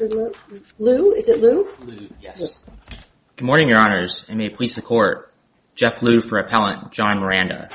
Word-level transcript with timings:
Mr. 0.00 0.34
Liu. 0.78 1.14
Is 1.14 1.28
it 1.28 1.40
Liu? 1.40 1.68
Liu, 1.80 2.08
yes. 2.20 2.58
Good 3.36 3.44
morning, 3.44 3.68
Your 3.68 3.78
Honors, 3.78 4.24
and 4.28 4.38
may 4.38 4.46
it 4.46 4.54
please 4.54 4.74
the 4.74 4.82
Court. 4.82 5.32
Jeff 5.74 6.02
Liu 6.02 6.22
for 6.22 6.38
Appellant 6.38 6.90
John 6.90 7.20
Miranda. 7.20 7.68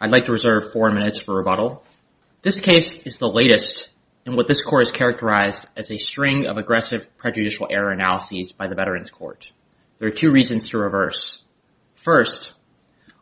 I'd 0.00 0.10
like 0.10 0.26
to 0.26 0.32
reserve 0.32 0.72
four 0.72 0.90
minutes 0.90 1.18
for 1.18 1.36
rebuttal. 1.36 1.84
This 2.42 2.60
case 2.60 3.02
is 3.04 3.18
the 3.18 3.30
latest 3.30 3.88
in 4.26 4.36
what 4.36 4.46
this 4.46 4.62
Court 4.62 4.86
has 4.86 4.90
characterized 4.90 5.66
as 5.74 5.90
a 5.90 5.96
string 5.96 6.46
of 6.46 6.58
aggressive 6.58 7.16
prejudicial 7.16 7.66
error 7.70 7.92
analyses 7.92 8.52
by 8.52 8.66
the 8.66 8.74
Veterans 8.74 9.10
Court. 9.10 9.50
There 9.98 10.08
are 10.08 10.12
two 10.12 10.30
reasons 10.30 10.68
to 10.68 10.78
reverse. 10.78 11.44
First, 11.94 12.52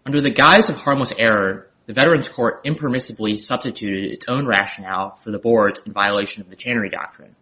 under 0.04 0.20
the 0.20 0.30
guise 0.30 0.68
of 0.68 0.76
harmless 0.76 1.12
error, 1.16 1.70
the 1.86 1.94
Veterans 1.94 2.28
Court 2.28 2.64
impermissibly 2.64 3.40
substituted 3.40 4.12
its 4.12 4.26
own 4.28 4.46
rationale 4.46 5.16
for 5.22 5.30
the 5.30 5.38
Board's 5.38 5.80
in 5.80 5.92
violation 5.92 6.42
of 6.42 6.50
the 6.50 6.56
Chenery 6.56 6.90
Doctrine. 6.90 7.36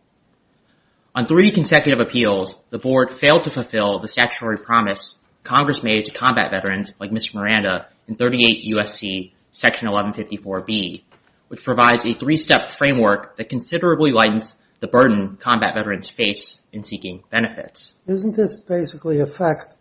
On 1.16 1.24
three 1.24 1.50
consecutive 1.50 1.98
appeals, 1.98 2.56
the 2.68 2.78
Board 2.78 3.14
failed 3.14 3.44
to 3.44 3.50
fulfill 3.50 4.00
the 4.00 4.08
statutory 4.08 4.58
promise 4.58 5.16
Congress 5.44 5.82
made 5.82 6.04
to 6.04 6.10
combat 6.10 6.50
veterans 6.50 6.92
like 6.98 7.10
Mr. 7.10 7.36
Miranda 7.36 7.86
in 8.06 8.16
38 8.16 8.64
U.S.C. 8.64 9.32
Section 9.50 9.88
1154B, 9.88 11.04
which 11.48 11.64
provides 11.64 12.04
a 12.04 12.12
three-step 12.12 12.74
framework 12.74 13.38
that 13.38 13.48
considerably 13.48 14.12
lightens 14.12 14.54
the 14.80 14.88
burden 14.88 15.38
combat 15.40 15.74
veterans 15.74 16.06
face 16.06 16.60
in 16.70 16.82
seeking 16.82 17.22
benefits. 17.30 17.92
Isn't 18.06 18.36
this 18.36 18.54
basically 18.54 19.20
a 19.20 19.26
fact 19.26 19.74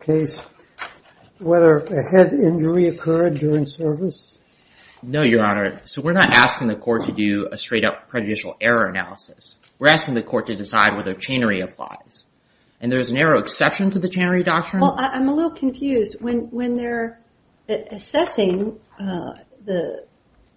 case, 0.00 0.36
whether 1.38 1.78
a 1.78 2.10
head 2.10 2.32
injury 2.32 2.88
occurred 2.88 3.38
during 3.38 3.66
service? 3.66 4.32
No, 5.00 5.22
Your 5.22 5.44
Honor. 5.44 5.80
So 5.84 6.02
we're 6.02 6.12
not 6.12 6.32
asking 6.32 6.66
the 6.66 6.74
Court 6.74 7.04
to 7.04 7.12
do 7.12 7.46
a 7.52 7.56
straight-up 7.56 8.08
prejudicial 8.08 8.56
error 8.60 8.86
analysis. 8.86 9.56
We're 9.80 9.88
asking 9.88 10.14
the 10.14 10.22
Court 10.22 10.46
to 10.46 10.54
decide 10.54 10.94
whether 10.94 11.14
Chenery 11.14 11.62
applies. 11.62 12.26
And 12.82 12.92
there's 12.92 13.10
a 13.10 13.14
narrow 13.14 13.40
exception 13.40 13.90
to 13.92 13.98
the 13.98 14.08
Chenery 14.08 14.44
Doctrine. 14.44 14.82
Well, 14.82 14.94
I'm 14.96 15.26
a 15.26 15.34
little 15.34 15.50
confused. 15.50 16.16
When 16.20 16.76
they're 16.76 17.18
assessing, 17.68 18.78
uh, 18.98 19.32
the 19.64 20.04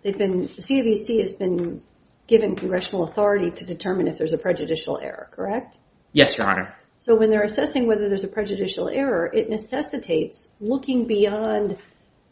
CAVC 0.06 1.22
has 1.22 1.34
been 1.34 1.82
given 2.28 2.56
congressional 2.56 3.06
authority 3.06 3.52
to 3.52 3.66
determine 3.66 4.08
if 4.08 4.18
there's 4.18 4.34
a 4.34 4.38
prejudicial 4.38 5.00
error, 5.02 5.30
correct? 5.32 5.80
Yes, 6.12 6.38
Your 6.38 6.48
Honor. 6.48 6.76
So 6.98 7.16
when 7.16 7.30
they're 7.30 7.44
assessing 7.44 7.88
whether 7.88 8.08
there's 8.10 8.24
a 8.24 8.30
prejudicial 8.30 8.90
error, 8.90 9.26
it 9.34 9.50
necessitates 9.50 10.46
looking 10.60 11.08
beyond 11.08 11.78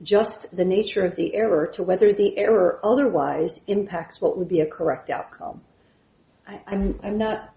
just 0.02 0.54
the 0.56 0.66
nature 0.66 1.06
of 1.06 1.16
the 1.16 1.36
error 1.36 1.68
to 1.68 1.84
whether 1.84 2.12
the 2.12 2.38
error 2.38 2.80
otherwise 2.84 3.62
impacts 3.68 4.20
what 4.20 4.38
would 4.38 4.48
be 4.48 4.62
a 4.62 4.66
correct 4.66 5.10
outcome. 5.10 5.62
I'm 6.68 7.18
not 7.18 7.54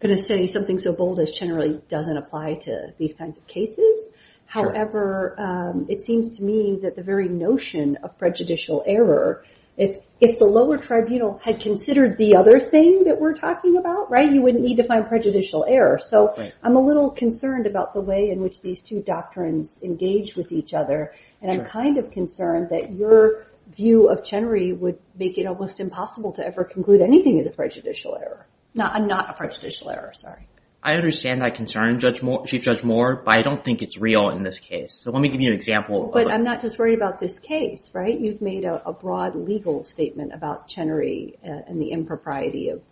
going 0.00 0.16
to 0.16 0.22
say 0.22 0.46
something 0.46 0.78
so 0.78 0.92
bold 0.92 1.20
as 1.20 1.30
Chenery 1.30 1.80
doesn't 1.88 2.16
apply 2.16 2.54
to 2.62 2.92
these 2.98 3.14
kinds 3.14 3.38
of 3.38 3.46
cases. 3.46 4.08
However, 4.46 5.34
um, 5.38 5.86
it 5.88 6.02
seems 6.02 6.36
to 6.36 6.44
me 6.44 6.78
that 6.82 6.96
the 6.96 7.02
very 7.02 7.28
notion 7.28 7.96
of 8.02 8.18
prejudicial 8.18 8.82
error, 8.86 9.44
if 9.78 10.38
the 10.38 10.44
lower 10.44 10.76
tribunal 10.76 11.40
had 11.42 11.58
considered 11.60 12.18
the 12.18 12.36
other 12.36 12.60
thing 12.60 13.04
that 13.04 13.18
we're 13.18 13.32
talking 13.32 13.78
about, 13.78 14.10
right, 14.10 14.30
you 14.30 14.42
wouldn't 14.42 14.62
need 14.62 14.76
to 14.76 14.84
find 14.84 15.06
prejudicial 15.08 15.64
error. 15.66 15.98
So 15.98 16.34
I'm 16.62 16.76
a 16.76 16.80
little 16.80 17.10
concerned 17.10 17.66
about 17.66 17.94
the 17.94 18.02
way 18.02 18.30
in 18.30 18.40
which 18.40 18.60
these 18.60 18.80
two 18.80 19.00
doctrines 19.00 19.80
engage 19.82 20.36
with 20.36 20.52
each 20.52 20.74
other. 20.74 21.14
And 21.40 21.50
I'm 21.50 21.64
kind 21.64 21.96
of 21.96 22.10
concerned 22.10 22.68
that 22.70 22.92
your 22.92 23.46
view 23.70 24.08
of 24.08 24.24
Chenery 24.24 24.72
would 24.72 24.98
make 25.16 25.38
it 25.38 25.46
almost 25.46 25.80
impossible 25.80 26.32
to 26.32 26.46
ever 26.46 26.64
conclude 26.64 27.00
anything 27.00 27.38
is 27.38 27.46
a 27.46 27.50
prejudicial 27.50 28.16
error. 28.16 28.46
Not 28.74 29.30
a 29.30 29.34
prejudicial 29.34 29.90
error, 29.90 30.12
sorry. 30.14 30.48
I 30.84 30.96
understand 30.96 31.42
that 31.42 31.54
concern, 31.54 32.00
Judge 32.00 32.22
Moore 32.22 32.44
Chief 32.44 32.62
Judge 32.62 32.82
Moore, 32.82 33.22
but 33.24 33.30
I 33.30 33.42
don't 33.42 33.62
think 33.62 33.82
it's 33.82 33.98
real 33.98 34.30
in 34.30 34.42
this 34.42 34.58
case. 34.58 34.94
So 34.94 35.12
let 35.12 35.22
me 35.22 35.28
give 35.28 35.40
you 35.40 35.48
an 35.48 35.54
example. 35.54 36.10
But 36.12 36.28
I'm 36.28 36.42
not 36.42 36.60
just 36.60 36.76
worried 36.76 36.96
about 36.96 37.20
this 37.20 37.38
case, 37.38 37.90
right? 37.92 38.18
You've 38.18 38.42
made 38.42 38.64
a 38.64 38.92
broad 38.92 39.36
legal 39.36 39.84
statement 39.84 40.32
about 40.34 40.66
Chenery 40.66 41.38
uh, 41.44 41.68
and 41.68 41.80
the 41.80 41.92
impropriety 41.92 42.70
of 42.70 42.82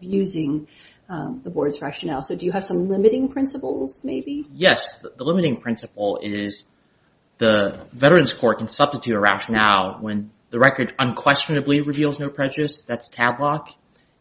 using 0.00 0.66
um, 1.08 1.40
the 1.44 1.50
board's 1.50 1.80
rationale. 1.80 2.22
So 2.22 2.34
do 2.36 2.46
you 2.46 2.52
have 2.52 2.64
some 2.64 2.88
limiting 2.88 3.28
principles, 3.28 4.02
maybe? 4.02 4.46
Yes. 4.52 4.96
The 5.00 5.24
limiting 5.24 5.58
principle 5.58 6.18
is 6.22 6.64
the 7.38 7.86
Veterans 7.92 8.32
Court 8.32 8.58
can 8.58 8.68
substitute 8.68 9.14
a 9.14 9.20
rationale 9.20 9.98
when 10.00 10.30
the 10.50 10.58
record 10.58 10.94
unquestionably 10.98 11.80
reveals 11.80 12.18
no 12.18 12.28
prejudice. 12.28 12.82
That's 12.82 13.08
Tadlock. 13.08 13.68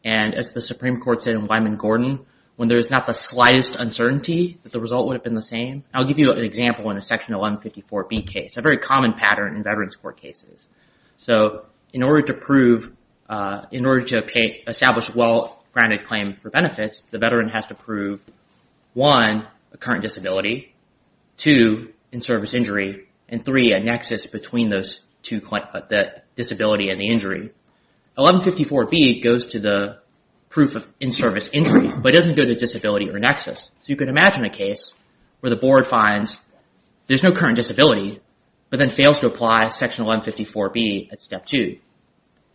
And 0.04 0.34
as 0.36 0.54
the 0.54 0.62
Supreme 0.62 1.00
Court 1.00 1.22
said 1.22 1.36
in 1.36 1.48
Wyman-Gordon, 1.48 2.26
when 2.56 2.70
there's 2.70 2.90
not 2.90 3.06
the 3.06 3.14
slightest 3.14 3.76
uncertainty 3.76 4.58
that 4.64 4.72
the 4.72 4.80
result 4.80 5.08
would 5.08 5.16
have 5.16 5.24
been 5.24 5.36
the 5.36 5.42
same. 5.42 5.84
I'll 5.94 6.06
give 6.06 6.20
you 6.20 6.32
an 6.32 6.44
example 6.44 6.90
in 6.90 6.98
a 6.98 7.02
Section 7.02 7.34
1154B 7.34 8.28
case, 8.28 8.58
a 8.58 8.62
very 8.62 8.78
common 8.78 9.14
pattern 9.14 9.56
in 9.56 9.64
Veterans 9.64 9.96
Court 9.96 10.18
cases. 10.18 10.68
So 11.18 11.66
in 11.94 12.04
order 12.04 12.22
to 12.28 12.34
prove, 12.34 12.92
uh, 13.28 13.66
in 13.72 13.86
order 13.86 14.06
to 14.06 14.70
establish 14.70 15.10
a 15.10 15.18
well-grounded 15.18 16.06
claim 16.06 16.38
for 16.40 16.50
benefits, 16.50 17.02
the 17.12 17.18
veteran 17.18 17.50
has 17.50 17.68
to 17.68 17.76
prove, 17.76 18.22
one, 18.94 19.48
a 19.74 19.78
current 19.78 20.02
disability, 20.02 20.74
two, 21.38 21.94
in-service 22.16 22.54
injury, 22.54 23.10
and 23.28 23.44
three, 23.44 23.74
a 23.74 23.80
nexus 23.80 24.26
between 24.26 24.70
those 24.70 25.02
two, 25.22 25.42
uh, 25.52 25.82
the 25.90 26.22
disability 26.36 26.90
and 26.90 27.00
the 27.00 27.10
injury. 27.10 27.52
1154B 28.18 29.22
goes 29.22 29.48
to 29.48 29.60
the 29.60 30.00
proof 30.48 30.76
of 30.76 30.88
in-service 31.02 31.50
injury, 31.52 31.90
but 32.02 32.14
it 32.14 32.16
doesn't 32.16 32.38
go 32.38 32.46
to 32.46 32.56
disability 32.56 33.10
or 33.10 33.20
nexus. 33.20 33.72
So 33.82 33.88
you 33.88 33.98
can 33.98 34.08
imagine 34.08 34.46
a 34.46 34.50
case 34.50 34.94
where 35.42 35.50
the 35.50 35.58
board 35.58 35.86
finds 35.86 36.40
there's 37.08 37.22
no 37.22 37.34
current 37.34 37.58
disability, 37.58 38.22
but 38.70 38.80
then 38.80 38.90
fails 38.90 39.20
to 39.20 39.28
apply 39.28 39.70
Section 39.70 40.06
1154B 40.06 41.12
at 41.12 41.22
Step 41.22 41.46
2. 41.46 41.78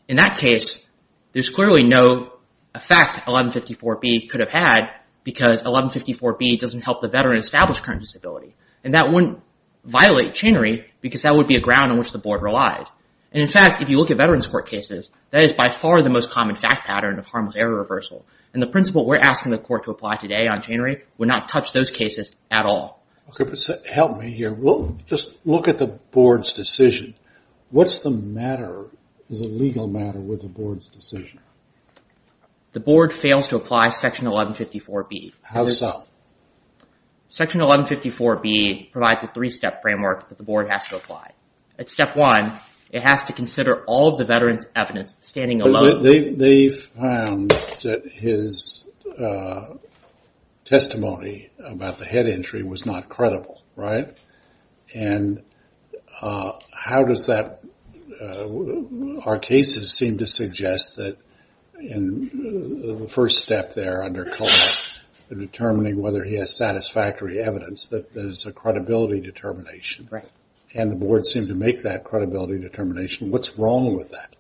In 0.09 0.17
that 0.17 0.39
case, 0.39 0.85
there's 1.33 1.51
clearly 1.51 1.85
no 1.85 2.33
effect 2.75 3.19
1154B 3.27 4.31
could 4.31 4.41
have 4.41 4.51
had 4.51 4.81
because 5.23 5.63
1154B 5.63 6.59
doesn't 6.59 6.81
help 6.81 7.03
the 7.03 7.09
veteran 7.09 7.39
establish 7.39 7.81
current 7.81 8.01
disability. 8.01 8.57
And 8.83 8.95
that 8.95 9.13
wouldn't 9.13 9.41
violate 9.85 10.35
Chenery 10.35 10.91
because 11.01 11.23
that 11.23 11.35
would 11.35 11.47
be 11.47 11.57
a 11.57 11.61
ground 11.61 11.93
on 11.93 11.99
which 11.99 12.13
the 12.13 12.19
board 12.19 12.43
relied. 12.43 12.87
And 13.33 13.43
in 13.43 13.49
fact, 13.49 13.81
if 13.83 13.89
you 13.89 13.99
look 13.99 14.11
at 14.11 14.17
Veterans 14.17 14.47
Court 14.47 14.69
cases, 14.69 15.09
that 15.31 15.43
is 15.43 15.53
by 15.53 15.69
far 15.69 16.03
the 16.03 16.11
most 16.11 16.31
common 16.31 16.57
fact 16.57 16.87
pattern 16.87 17.19
of 17.19 17.27
harmless 17.27 17.57
error 17.57 17.77
reversal. 17.77 18.25
And 18.53 18.61
the 18.63 18.67
principle 18.67 19.07
we're 19.07 19.19
asking 19.19 19.53
the 19.53 19.59
court 19.59 19.85
to 19.85 19.93
apply 19.93 20.17
today 20.17 20.49
on 20.49 20.63
Chenery 20.63 21.05
would 21.19 21.29
not 21.29 21.49
touch 21.49 21.73
those 21.73 21.91
cases 21.91 22.35
at 22.51 22.67
all. 22.67 23.01
Okay, 23.29 23.49
but 23.49 23.87
help 23.89 24.19
me 24.19 24.33
here. 24.33 24.57
Just 25.07 25.37
look 25.45 25.69
at 25.69 25.79
the 25.79 25.87
board's 25.87 26.53
decision. 26.53 27.15
What's 27.71 28.01
the 28.01 28.11
matter, 28.11 28.87
is 29.29 29.41
a 29.41 29.47
legal 29.47 29.87
matter 29.87 30.19
with 30.19 30.43
the 30.43 30.49
board's 30.49 30.89
decision? 30.89 31.39
The 32.73 32.81
board 32.81 33.13
fails 33.13 33.49
to 33.49 33.57
apply 33.57 33.91
Section 33.91 34.27
1154B. 34.27 35.33
How 35.43 35.67
so? 35.67 36.05
Section 37.31 37.61
1154B 37.61 38.91
provides 38.91 39.23
a 39.23 39.29
three-step 39.29 39.83
framework 39.83 40.29
that 40.29 40.37
the 40.37 40.45
board 40.45 40.69
has 40.69 40.85
to 40.87 40.97
apply. 40.97 41.31
At 41.79 41.89
Step 41.89 42.17
1, 42.17 42.61
it 42.91 43.03
has 43.03 43.25
to 43.27 43.33
consider 43.33 43.85
all 43.87 44.13
of 44.13 44.19
the 44.19 44.25
veteran's 44.25 44.67
evidence 44.75 45.17
standing 45.21 45.61
alone. 45.61 46.03
They 46.03 46.69
found 46.71 47.51
that 47.51 48.03
his 48.13 48.85
uh, 49.17 49.75
testimony 50.65 51.51
about 51.65 51.99
the 51.99 52.05
head 52.05 52.27
injury 52.27 52.65
was 52.65 52.85
not 52.85 53.09
credible, 53.09 53.63
right? 53.77 54.13
And 54.93 55.45
uh, 56.21 56.53
how 56.73 57.05
does 57.05 57.27
that, 57.27 57.63
uh, 58.21 59.21
our 59.25 59.39
cases 59.39 59.93
seem 59.97 60.19
to 60.19 60.27
suggest 60.27 60.97
that 60.97 61.17
in 61.79 62.99
the 63.01 63.09
first 63.09 63.39
step 63.39 63.73
there 63.75 64.03
under 64.03 64.25
determining 65.35 66.01
whether 66.01 66.25
he 66.25 66.35
has 66.35 66.57
satisfactory 66.57 67.41
evidence 67.41 67.87
that 67.89 68.13
there's 68.15 68.47
a 68.47 68.53
credibility 68.53 69.21
determination. 69.21 70.09
Right. 70.11 70.29
And 70.75 70.91
the 70.91 70.97
board 70.97 71.27
seemed 71.27 71.49
to 71.49 71.55
make 71.55 71.83
that 71.83 72.05
credibility 72.05 72.59
determination. 72.59 73.31
What's 73.31 73.59
wrong 73.59 73.97
with 73.97 74.11
that? 74.11 74.37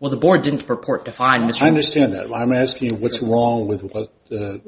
Well, 0.00 0.10
the 0.10 0.16
board 0.16 0.42
didn't 0.42 0.66
purport 0.66 1.06
to 1.06 1.12
find 1.12 1.50
Mr. 1.50 1.62
I 1.62 1.66
understand 1.66 2.12
that. 2.12 2.32
I'm 2.32 2.52
asking 2.52 2.90
you 2.90 2.96
what's 2.96 3.20
wrong 3.20 3.66
with 3.66 3.82
what 3.82 4.12
uh, 4.30 4.58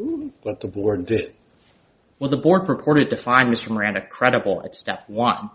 the 0.60 0.68
board 0.68 1.06
did. 1.06 1.32
Well, 2.18 2.30
the 2.30 2.36
board 2.36 2.66
purported 2.66 3.10
to 3.10 3.16
find 3.16 3.48
Mr. 3.48 3.70
Miranda 3.70 4.04
credible 4.04 4.62
at 4.64 4.74
Step 4.74 5.04
1. 5.08 5.50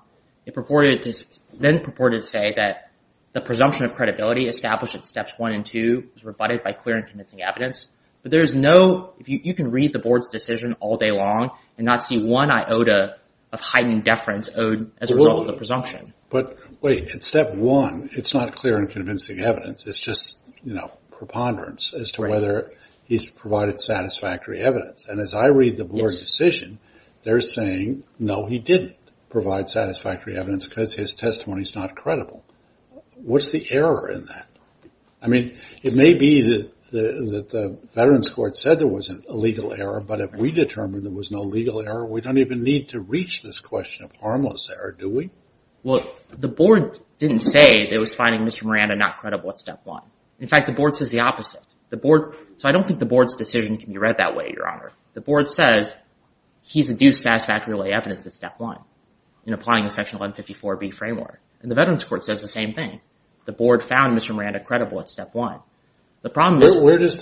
It 0.45 0.53
purported 0.53 1.03
to 1.03 1.13
then 1.53 1.81
purported 1.83 2.21
to 2.21 2.27
say 2.27 2.53
that 2.55 2.91
the 3.33 3.41
presumption 3.41 3.83
of 3.83 3.95
credibility 3.95 4.47
established 4.47 4.95
at 4.95 5.05
Steps 5.05 5.33
1 5.37 5.51
and 5.51 5.65
2 5.65 6.09
was 6.13 6.23
rebutted 6.23 6.63
by 6.63 6.71
clear 6.71 6.95
and 6.95 7.05
convincing 7.05 7.41
evidence. 7.41 7.89
But 8.25 8.31
there's 8.31 8.55
no, 8.55 9.13
you 9.23 9.53
can 9.53 9.69
read 9.69 9.93
the 9.93 9.99
board's 9.99 10.29
decision 10.29 10.75
all 10.79 10.97
day 10.97 11.11
long 11.11 11.51
and 11.77 11.85
not 11.85 12.03
see 12.03 12.17
one 12.17 12.49
iota 12.49 13.17
of 13.51 13.61
heightened 13.61 14.03
deference 14.03 14.49
owed 14.55 14.89
as 14.97 15.11
a 15.11 15.15
result 15.15 15.41
of 15.41 15.45
the 15.45 15.53
presumption. 15.53 16.11
But 16.31 16.57
wait, 16.81 17.13
at 17.13 17.23
Step 17.23 17.53
1, 17.53 18.09
it's 18.13 18.33
not 18.33 18.55
clear 18.55 18.77
and 18.77 18.89
convincing 18.89 19.41
evidence. 19.41 19.85
It's 19.85 19.99
just, 19.99 20.41
you 20.63 20.73
know, 20.73 20.89
preponderance 21.11 21.93
as 21.93 22.13
to 22.13 22.23
whether 22.23 22.71
he's 23.03 23.29
provided 23.29 23.79
satisfactory 23.79 24.59
evidence. 24.59 25.05
And 25.05 25.19
as 25.19 25.35
I 25.35 25.45
read 25.45 25.77
the 25.77 25.85
board's 25.85 26.19
decision, 26.19 26.79
they're 27.21 27.41
saying, 27.41 28.05
no, 28.17 28.47
he 28.47 28.57
didn't 28.57 28.95
provide 29.29 29.69
satisfactory 29.69 30.35
evidence 30.35 30.65
because 30.65 30.95
his 30.95 31.13
testimony 31.13 31.61
is 31.61 31.75
not 31.75 31.93
credible. 31.93 32.43
What's 33.17 33.51
the 33.51 33.71
error 33.71 34.09
in 34.09 34.25
that? 34.25 34.47
I 35.21 35.27
mean, 35.27 35.59
it 35.83 35.93
may 35.93 36.15
be 36.15 36.41
that 36.41 36.74
that 36.95 37.49
the 37.49 37.77
Veterans 37.93 38.29
Court 38.29 38.57
said 38.57 38.79
there 38.79 38.87
was 38.87 39.09
a 39.09 39.33
legal 39.33 39.73
error, 39.73 40.01
but 40.01 40.21
if 40.21 40.33
we 40.33 40.51
determine 40.51 41.03
there 41.03 41.11
was 41.11 41.31
no 41.31 41.41
legal 41.41 41.81
error, 41.81 42.05
we 42.05 42.21
don't 42.21 42.37
even 42.37 42.63
need 42.63 42.89
to 42.89 42.99
reach 42.99 43.43
this 43.43 43.59
question 43.59 44.05
of 44.05 44.11
harmless 44.19 44.69
error, 44.69 44.95
do 44.97 45.09
we? 45.09 45.29
Well, 45.83 46.05
the 46.35 46.47
board 46.47 46.99
didn't 47.19 47.39
say 47.39 47.87
it 47.91 47.99
was 47.99 48.13
finding 48.13 48.41
Mr. 48.41 48.63
Miranda 48.65 48.95
not 48.95 49.17
credible 49.17 49.49
at 49.51 49.59
step 49.59 49.81
one. 49.83 50.03
In 50.39 50.47
fact, 50.47 50.67
the 50.67 50.73
board 50.73 50.95
says 50.95 51.09
the 51.09 51.21
opposite. 51.21 51.61
So 51.91 52.67
I 52.67 52.71
don't 52.73 52.85
think 52.85 52.99
the 52.99 53.05
board's 53.05 53.35
decision 53.37 53.77
can 53.77 53.91
be 53.91 53.97
read 53.97 54.17
that 54.17 54.35
way, 54.35 54.51
Your 54.53 54.67
Honor. 54.67 54.91
The 55.13 55.21
board 55.21 55.49
says 55.49 55.95
he's 56.61 56.89
adduced 56.89 57.21
satisfactory 57.21 57.73
lay 57.75 57.91
evidence 57.93 58.25
at 58.25 58.33
step 58.33 58.55
one 58.57 58.79
in 59.45 59.53
applying 59.53 59.85
the 59.85 59.91
Section 59.91 60.19
1154B 60.19 60.93
framework. 60.93 61.39
And 61.61 61.71
the 61.71 61.75
Veterans 61.75 62.03
Court 62.03 62.23
says 62.23 62.41
the 62.41 62.49
same 62.49 62.73
thing. 62.73 62.99
The 63.45 63.53
board 63.53 63.83
found 63.83 64.17
Mr. 64.17 64.35
Miranda 64.35 64.59
credible 64.59 64.99
at 64.99 65.07
step 65.07 65.33
one. 65.33 65.59
The 66.25 66.31
problem 66.31 66.63
is... 66.63 66.75
Where 66.75 66.97
does 66.97 67.19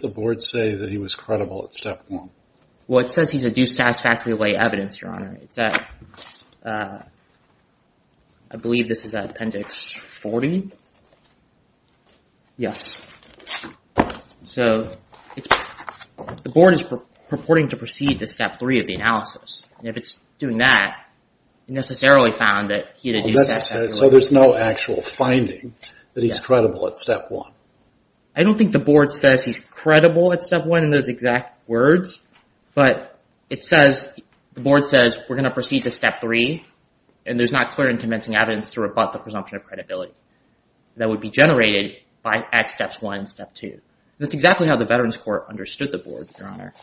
the 0.00 0.08
board 0.08 0.40
say 0.40 0.76
that 0.76 0.88
he 0.88 0.96
was 0.96 1.16
credible 1.16 1.64
at 1.64 1.74
step 1.74 2.04
one? 2.06 2.30
Well, 2.86 3.04
it 3.04 3.10
says 3.10 3.32
he's 3.32 3.42
adduced 3.42 3.74
satisfactory 3.74 4.34
lay 4.34 4.54
evidence, 4.54 5.02
Your 5.02 5.10
Honor. 5.10 5.36
It's 5.42 5.58
at, 5.58 5.90
uh 6.64 7.00
I 8.48 8.56
believe 8.56 8.86
this 8.86 9.04
is 9.04 9.12
at 9.14 9.28
Appendix 9.28 9.94
40. 10.22 10.70
Yes. 12.56 13.00
So 14.44 14.96
it's 15.34 15.48
the 16.44 16.48
board 16.48 16.74
is 16.74 16.84
purporting 17.28 17.70
to 17.70 17.76
proceed 17.76 18.20
to 18.20 18.28
step 18.28 18.60
three 18.60 18.78
of 18.78 18.86
the 18.86 18.94
analysis. 18.94 19.64
And 19.80 19.88
if 19.88 19.96
it's 19.96 20.20
doing 20.38 20.58
that, 20.58 21.08
it 21.66 21.72
necessarily 21.72 22.30
found 22.30 22.70
that 22.70 22.92
he 22.98 23.08
had 23.08 23.24
adduced 23.24 23.46
satisfactory 23.48 23.88
lay 23.88 23.94
So 23.94 24.10
there's 24.10 24.30
no 24.30 24.54
actual 24.54 25.02
finding 25.02 25.74
that 26.14 26.22
he's 26.22 26.38
credible 26.38 26.86
at 26.86 26.96
step 26.96 27.32
one? 27.32 27.50
I 28.38 28.44
don't 28.44 28.56
think 28.56 28.70
the 28.70 28.78
board 28.78 29.12
says 29.12 29.44
he's 29.44 29.58
credible 29.58 30.32
at 30.32 30.44
step 30.44 30.64
one 30.64 30.84
in 30.84 30.90
those 30.90 31.08
exact 31.08 31.68
words. 31.68 32.22
But 32.72 33.18
it 33.50 33.64
says, 33.64 34.08
the 34.54 34.60
board 34.60 34.86
says, 34.86 35.18
we're 35.28 35.34
going 35.34 35.48
to 35.48 35.50
proceed 35.50 35.82
to 35.82 35.90
step 35.90 36.20
three. 36.20 36.64
And 37.26 37.36
there's 37.36 37.50
not 37.50 37.72
clear 37.72 37.88
and 37.88 37.98
convincing 37.98 38.36
evidence 38.40 38.70
to 38.70 38.80
rebut 38.80 39.12
the 39.12 39.18
presumption 39.18 39.56
of 39.56 39.64
credibility 39.64 40.14
that 40.96 41.08
would 41.08 41.20
be 41.20 41.30
generated 41.30 41.96
by 42.22 42.44
at 42.52 42.70
steps 42.70 43.02
one 43.02 43.18
and 43.18 43.28
step 43.28 43.54
two. 43.54 43.80
That's 44.18 44.34
exactly 44.34 44.68
how 44.68 44.76
the 44.76 44.86
Veterans 44.86 45.16
Court 45.16 45.46
understood 45.48 45.90
the 45.90 45.98
board, 45.98 46.28
Your 46.38 46.46
Honor. 46.46 46.74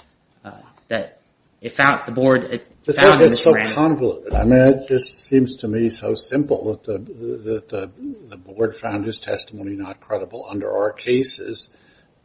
Uh, 0.43 0.61
that 0.89 1.21
it 1.61 1.71
found, 1.71 2.01
the 2.05 2.11
board 2.11 2.41
found 2.41 2.61
Mr. 2.85 3.01
Miranda... 3.01 3.31
It's 3.31 3.43
so 3.43 3.55
convoluted. 3.73 4.33
I 4.33 4.43
mean, 4.43 4.61
it 4.61 4.87
just 4.87 5.23
seems 5.23 5.55
to 5.57 5.67
me 5.67 5.89
so 5.89 6.13
simple 6.13 6.71
that 6.71 6.83
the 6.83 6.97
that 6.97 7.69
the 7.69 7.91
the 8.29 8.37
board 8.37 8.75
found 8.75 9.05
his 9.05 9.19
testimony 9.19 9.75
not 9.75 9.99
credible 9.99 10.45
under 10.49 10.71
our 10.71 10.91
cases. 10.91 11.69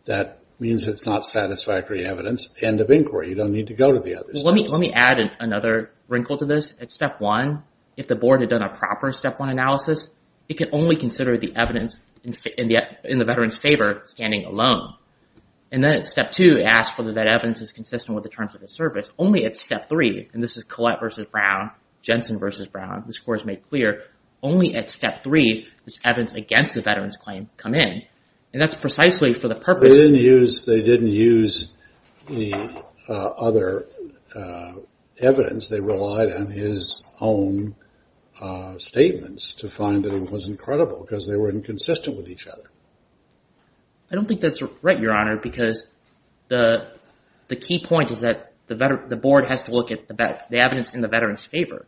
That 0.05 0.41
means 0.59 0.87
it's 0.87 1.07
not 1.07 1.25
satisfactory 1.25 2.05
evidence. 2.05 2.55
End 2.61 2.81
of 2.81 2.91
inquiry. 2.91 3.31
You 3.31 3.35
don't 3.37 3.53
need 3.53 3.69
to 3.69 3.75
go 3.75 3.93
to 3.93 4.01
the 4.01 4.17
other 4.17 4.33
steps. 4.33 4.45
Let 4.45 4.55
me 4.55 4.69
let 4.69 4.81
me 4.81 4.93
add 4.93 5.19
another 5.39 5.91
wrinkle 6.09 6.37
to 6.39 6.45
this. 6.45 6.75
At 6.81 6.93
step 6.93 7.21
one, 7.21 7.63
if 7.97 8.07
the 8.07 8.17
board 8.17 8.41
had 8.41 8.51
done 8.51 8.63
a 8.63 8.75
proper 8.77 9.13
step 9.13 9.41
one 9.41 9.49
analysis, 9.49 10.11
it 10.49 10.55
could 10.55 10.71
only 10.73 10.97
consider 10.97 11.39
the 11.39 11.55
evidence 11.57 11.99
in 12.25 12.33
the, 12.69 12.83
in 13.05 13.19
the 13.19 13.25
veteran's 13.25 13.57
favor 13.57 14.03
standing 14.05 14.45
alone. 14.45 14.95
And 15.73 15.85
then 15.85 15.93
at 15.93 16.07
step 16.07 16.33
two, 16.33 16.57
it 16.59 16.65
asks 16.65 16.99
whether 16.99 17.13
that 17.13 17.29
evidence 17.29 17.61
is 17.61 17.73
consistent 17.73 18.15
with 18.15 18.25
the 18.25 18.31
terms 18.31 18.55
of 18.55 18.61
the 18.61 18.69
service. 18.69 19.13
Only 19.19 19.45
at 19.45 19.57
step 19.57 19.89
three, 19.89 20.29
and 20.33 20.43
this 20.43 20.57
is 20.57 20.65
Collette 20.65 21.01
versus 21.01 21.27
Brown, 21.31 21.71
Jensen 22.03 22.39
versus 22.39 22.67
Brown, 22.67 23.05
this 23.07 23.19
court 23.19 23.41
has 23.41 23.47
made 23.47 23.69
clear, 23.69 24.03
only 24.43 24.75
at 24.75 24.91
step 24.91 25.23
three 25.23 25.69
does 25.85 26.01
evidence 26.05 26.35
against 26.35 26.75
the 26.75 26.83
veteran's 26.83 27.17
claim 27.17 27.49
come 27.57 27.75
in. 27.75 28.03
And 28.53 28.61
that's 28.61 28.75
precisely 28.75 29.35
for 29.35 29.49
the 29.49 29.55
purpose... 29.55 29.95
They 29.95 30.03
didn't 30.03 30.21
use 30.21 30.65
they 30.65 30.83
didn't 30.83 31.13
use 31.13 31.71
the 32.27 32.83
uh, 33.09 33.13
other 33.13 33.87
uh, 34.35 34.73
evidence. 35.19 35.69
They 35.69 35.81
relied 35.81 36.33
on 36.33 36.51
his 36.51 37.09
own 37.21 37.77
uh, 38.41 38.79
statements 38.79 39.55
to 39.57 39.69
find 39.69 40.03
that 40.05 40.13
he 40.13 40.19
wasn't 40.19 40.59
credible 40.59 41.01
because 41.01 41.29
they 41.29 41.37
were 41.37 41.51
inconsistent 41.51 42.17
with 42.17 42.29
each 42.29 42.47
other. 42.47 42.71
I 44.11 44.17
don't 44.17 44.27
think 44.27 44.41
that's 44.41 44.61
right, 44.83 44.99
Your 44.99 45.15
Honor, 45.15 45.37
because 45.37 45.89
the 46.49 46.87
key 47.49 47.85
point 47.85 48.11
is 48.11 48.21
that 48.21 48.53
the 48.67 49.19
board 49.21 49.49
has 49.49 49.65
to 49.65 49.73
look 49.73 49.91
at 49.91 50.09
the 50.09 50.59
evidence 50.59 50.95
in 50.95 51.01
the 51.01 51.09
veteran's 51.09 51.45
favor. 51.45 51.87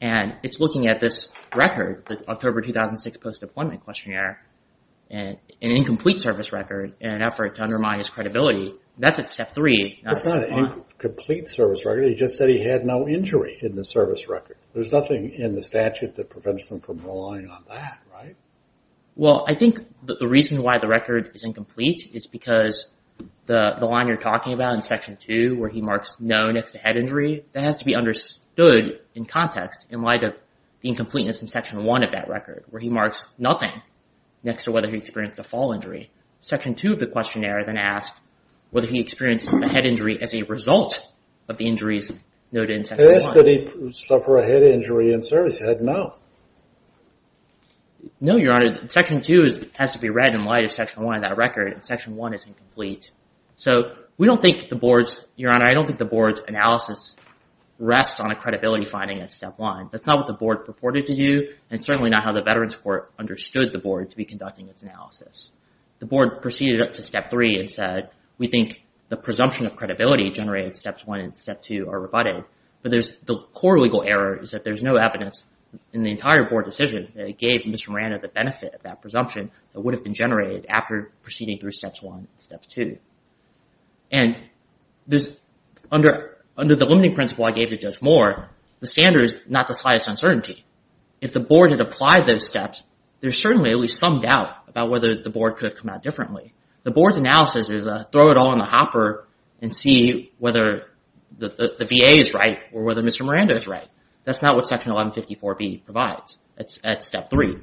And 0.00 0.34
it's 0.44 0.60
looking 0.60 0.86
at 0.86 1.00
this 1.00 1.28
record, 1.54 2.04
the 2.08 2.28
October 2.28 2.60
2006 2.60 3.16
post-deployment 3.16 3.84
questionnaire, 3.84 4.40
an 5.10 5.38
incomplete 5.60 6.20
service 6.20 6.52
record 6.52 6.94
in 7.00 7.10
an 7.10 7.22
effort 7.22 7.56
to 7.56 7.62
undermine 7.62 7.98
his 7.98 8.08
credibility. 8.08 8.74
That's 8.96 9.18
at 9.18 9.30
step 9.30 9.54
three. 9.54 10.00
It's 10.04 10.24
not 10.24 10.44
an 10.44 10.58
incomplete 10.58 11.48
service 11.48 11.84
record. 11.84 12.08
He 12.08 12.14
just 12.14 12.34
said 12.34 12.48
he 12.48 12.62
had 12.62 12.84
no 12.84 13.08
injury 13.08 13.58
in 13.62 13.74
the 13.74 13.84
service 13.84 14.28
record. 14.28 14.56
There's 14.74 14.92
nothing 14.92 15.32
in 15.32 15.54
the 15.54 15.62
statute 15.62 16.16
that 16.16 16.30
prevents 16.30 16.68
them 16.68 16.80
from 16.80 17.04
relying 17.04 17.48
on 17.48 17.64
that? 17.68 17.98
Well, 19.18 19.44
I 19.48 19.54
think 19.56 19.80
the 20.04 20.28
reason 20.28 20.62
why 20.62 20.78
the 20.78 20.86
record 20.86 21.32
is 21.34 21.42
incomplete 21.42 22.08
is 22.14 22.28
because 22.28 22.88
the 23.46 23.76
line 23.82 24.06
you're 24.06 24.16
talking 24.16 24.52
about 24.52 24.74
in 24.74 24.80
section 24.80 25.16
two, 25.16 25.58
where 25.58 25.68
he 25.68 25.82
marks 25.82 26.16
no 26.20 26.52
next 26.52 26.70
to 26.72 26.78
head 26.78 26.96
injury, 26.96 27.44
that 27.52 27.64
has 27.64 27.78
to 27.78 27.84
be 27.84 27.96
understood 27.96 29.00
in 29.16 29.24
context 29.24 29.86
in 29.90 30.02
light 30.02 30.22
of 30.22 30.34
the 30.82 30.88
incompleteness 30.88 31.40
in 31.40 31.48
section 31.48 31.82
one 31.82 32.04
of 32.04 32.12
that 32.12 32.28
record, 32.28 32.64
where 32.70 32.80
he 32.80 32.88
marks 32.88 33.26
nothing 33.38 33.82
next 34.44 34.64
to 34.64 34.70
whether 34.70 34.88
he 34.88 34.96
experienced 34.96 35.36
a 35.40 35.42
fall 35.42 35.72
injury. 35.72 36.12
Section 36.40 36.76
two 36.76 36.92
of 36.92 37.00
the 37.00 37.06
questionnaire 37.08 37.64
then 37.66 37.76
asks 37.76 38.16
whether 38.70 38.86
he 38.86 39.00
experienced 39.00 39.48
a 39.52 39.68
head 39.68 39.84
injury 39.84 40.22
as 40.22 40.32
a 40.32 40.44
result 40.44 41.02
of 41.48 41.56
the 41.56 41.66
injuries 41.66 42.12
noted 42.52 42.76
in 42.76 42.84
section 42.84 43.04
one. 43.04 43.14
It 43.16 43.24
asked 43.24 43.34
did 43.34 43.68
he 43.68 43.92
suffer 43.92 44.38
a 44.38 44.46
head 44.46 44.62
injury 44.62 45.12
in 45.12 45.24
service. 45.24 45.58
He 45.58 45.64
said 45.64 45.80
no. 45.80 46.14
No, 48.20 48.36
Your 48.36 48.54
Honor. 48.54 48.88
Section 48.88 49.22
two 49.22 49.46
has 49.74 49.92
to 49.92 49.98
be 49.98 50.10
read 50.10 50.34
in 50.34 50.44
light 50.44 50.64
of 50.64 50.72
section 50.72 51.04
one 51.04 51.16
of 51.16 51.22
that 51.22 51.36
record, 51.36 51.72
and 51.72 51.84
section 51.84 52.16
one 52.16 52.34
is 52.34 52.44
incomplete. 52.44 53.10
So 53.56 53.94
we 54.16 54.26
don't 54.26 54.42
think 54.42 54.68
the 54.68 54.76
board's, 54.76 55.24
Your 55.36 55.52
Honor, 55.52 55.66
I 55.66 55.74
don't 55.74 55.86
think 55.86 55.98
the 55.98 56.04
board's 56.04 56.40
analysis 56.46 57.14
rests 57.78 58.18
on 58.18 58.32
a 58.32 58.36
credibility 58.36 58.84
finding 58.84 59.20
at 59.20 59.32
step 59.32 59.58
one. 59.58 59.88
That's 59.92 60.06
not 60.06 60.18
what 60.18 60.26
the 60.26 60.32
board 60.32 60.64
purported 60.64 61.06
to 61.06 61.14
do, 61.14 61.48
and 61.70 61.84
certainly 61.84 62.10
not 62.10 62.24
how 62.24 62.32
the 62.32 62.42
Veterans 62.42 62.74
Court 62.74 63.12
understood 63.18 63.72
the 63.72 63.78
board 63.78 64.10
to 64.10 64.16
be 64.16 64.24
conducting 64.24 64.68
its 64.68 64.82
analysis. 64.82 65.50
The 66.00 66.06
board 66.06 66.42
proceeded 66.42 66.80
up 66.80 66.94
to 66.94 67.02
step 67.02 67.30
three 67.30 67.58
and 67.58 67.70
said, 67.70 68.10
we 68.36 68.48
think 68.48 68.84
the 69.08 69.16
presumption 69.16 69.66
of 69.66 69.76
credibility 69.76 70.30
generated 70.30 70.76
steps 70.76 71.06
one 71.06 71.20
and 71.20 71.38
step 71.38 71.62
two 71.62 71.88
are 71.88 72.00
rebutted. 72.00 72.44
But 72.82 72.90
there's 72.90 73.16
the 73.24 73.38
core 73.54 73.78
legal 73.78 74.02
error 74.02 74.36
is 74.40 74.52
that 74.52 74.64
there's 74.64 74.82
no 74.82 74.96
evidence 74.96 75.44
in 75.92 76.02
the 76.02 76.10
entire 76.10 76.48
board 76.48 76.64
decision 76.64 77.12
it 77.14 77.38
gave 77.38 77.62
Mr. 77.62 77.90
Miranda 77.90 78.18
the 78.18 78.28
benefit 78.28 78.74
of 78.74 78.82
that 78.82 79.02
presumption 79.02 79.50
that 79.72 79.80
would 79.80 79.94
have 79.94 80.02
been 80.02 80.14
generated 80.14 80.66
after 80.68 81.10
proceeding 81.22 81.58
through 81.58 81.72
steps 81.72 82.00
one 82.02 82.18
and 82.18 82.28
steps 82.38 82.66
two. 82.68 82.98
And 84.10 84.36
under 85.90 86.36
under 86.56 86.74
the 86.74 86.86
limiting 86.86 87.14
principle 87.14 87.44
I 87.44 87.52
gave 87.52 87.68
to 87.68 87.76
Judge 87.76 88.02
Moore, 88.02 88.50
the 88.80 88.86
standard 88.86 89.24
is 89.24 89.38
not 89.46 89.68
the 89.68 89.74
slightest 89.74 90.08
uncertainty. 90.08 90.64
If 91.20 91.32
the 91.32 91.40
board 91.40 91.70
had 91.70 91.80
applied 91.80 92.26
those 92.26 92.46
steps, 92.46 92.82
there's 93.20 93.40
certainly 93.40 93.70
at 93.70 93.78
least 93.78 93.98
some 93.98 94.20
doubt 94.20 94.50
about 94.68 94.90
whether 94.90 95.14
the 95.14 95.30
board 95.30 95.56
could 95.56 95.70
have 95.70 95.78
come 95.78 95.90
out 95.90 96.02
differently. 96.02 96.54
The 96.84 96.90
board's 96.90 97.16
analysis 97.16 97.68
is 97.68 97.86
a 97.86 98.06
throw 98.10 98.30
it 98.30 98.38
all 98.38 98.52
in 98.52 98.58
the 98.58 98.64
hopper 98.64 99.26
and 99.60 99.74
see 99.74 100.32
whether 100.38 100.86
the 101.36 101.76
VA 101.80 102.16
is 102.18 102.34
right 102.34 102.58
or 102.72 102.82
whether 102.82 103.02
Mr. 103.02 103.24
Miranda 103.24 103.54
is 103.54 103.66
right. 103.66 103.88
That's 104.28 104.42
not 104.42 104.56
what 104.56 104.66
section 104.66 104.92
1154B 104.92 105.86
provides 105.86 106.38
at 106.84 107.02
step 107.02 107.30
three. 107.30 107.56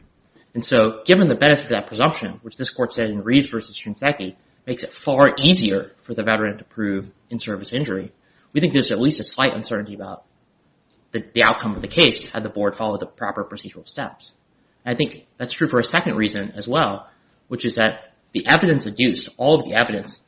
And 0.56 0.66
so 0.66 1.04
given 1.06 1.28
the 1.28 1.36
benefit 1.36 1.66
of 1.66 1.70
that 1.70 1.86
presumption, 1.86 2.40
which 2.42 2.58
this 2.58 2.72
court 2.72 2.92
said 2.92 3.12
in 3.12 3.22
Reeves 3.22 3.52
v. 3.52 3.58
Shinseki, 3.58 4.36
makes 4.66 4.82
it 4.82 4.92
far 4.92 5.36
easier 5.38 5.92
for 6.02 6.16
the 6.16 6.24
veteran 6.24 6.58
to 6.58 6.64
prove 6.64 7.12
in-service 7.30 7.72
injury, 7.72 8.12
we 8.52 8.62
think 8.62 8.74
there's 8.74 8.92
at 8.92 9.00
least 9.00 9.20
a 9.20 9.24
slight 9.24 9.54
uncertainty 9.54 9.94
about 9.94 10.26
the 11.12 11.44
outcome 11.44 11.76
of 11.76 11.84
the 11.84 11.88
case 11.88 12.28
had 12.30 12.42
the 12.42 12.50
board 12.50 12.76
followed 12.76 13.00
the 13.00 13.06
proper 13.06 13.44
procedural 13.44 13.88
steps. 13.88 14.32
I 14.84 14.96
think 14.96 15.28
that's 15.38 15.54
true 15.54 15.68
for 15.68 15.78
a 15.78 15.84
second 15.84 16.16
reason 16.16 16.54
as 16.56 16.68
well, 16.68 17.08
which 17.48 17.64
is 17.64 17.76
that 17.76 18.16
the 18.32 18.48
evidence 18.48 18.88
adduced, 18.88 19.30
all 19.38 19.60
of 19.60 19.66
the 19.66 19.80
evidence 19.80 20.20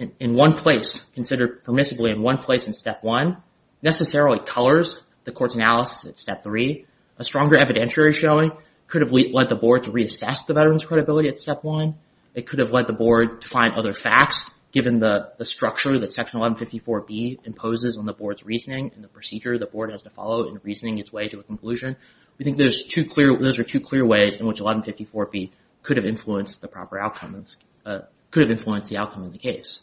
in 0.00 0.34
one 0.34 0.54
place, 0.54 0.98
considered 1.14 1.62
permissibly 1.62 2.12
in 2.12 2.20
one 2.20 2.38
place 2.38 2.66
in 2.66 2.72
step 2.72 3.04
one, 3.04 3.36
necessarily 3.80 4.40
colors 4.44 4.98
the 5.24 5.32
court's 5.32 5.54
analysis 5.54 6.04
at 6.04 6.18
step 6.18 6.42
three. 6.42 6.86
A 7.18 7.24
stronger 7.24 7.56
evidentiary 7.56 8.14
showing 8.14 8.52
could 8.86 9.02
have 9.02 9.12
led 9.12 9.48
the 9.48 9.56
board 9.56 9.84
to 9.84 9.90
reassess 9.90 10.46
the 10.46 10.54
veteran's 10.54 10.84
credibility 10.84 11.28
at 11.28 11.38
step 11.38 11.64
one. 11.64 11.96
It 12.34 12.46
could 12.46 12.58
have 12.58 12.70
led 12.70 12.86
the 12.86 12.92
board 12.92 13.42
to 13.42 13.48
find 13.48 13.74
other 13.74 13.92
facts 13.92 14.50
given 14.72 14.98
the 14.98 15.32
structure 15.42 16.00
that 16.00 16.12
Section 16.12 16.40
1154B 16.40 17.46
imposes 17.46 17.96
on 17.96 18.06
the 18.06 18.12
board's 18.12 18.44
reasoning 18.44 18.90
and 18.96 19.04
the 19.04 19.08
procedure 19.08 19.56
the 19.56 19.66
board 19.66 19.92
has 19.92 20.02
to 20.02 20.10
follow 20.10 20.48
in 20.48 20.58
reasoning 20.64 20.98
its 20.98 21.12
way 21.12 21.28
to 21.28 21.38
a 21.38 21.44
conclusion, 21.44 21.96
we 22.38 22.44
think 22.44 22.56
those 22.56 22.80
are 22.80 23.64
two 23.64 23.80
clear 23.80 24.04
ways 24.04 24.40
in 24.40 24.46
which 24.48 24.58
1154B 24.58 25.50
could 25.84 25.96
have 25.96 26.04
influenced 26.04 26.60
the 26.60 26.66
proper 26.66 26.98
outcome, 26.98 27.44
uh, 27.86 28.00
could 28.32 28.42
have 28.42 28.50
influenced 28.50 28.88
the 28.88 28.96
outcome 28.96 29.22
of 29.22 29.32
the 29.32 29.38
case. 29.38 29.82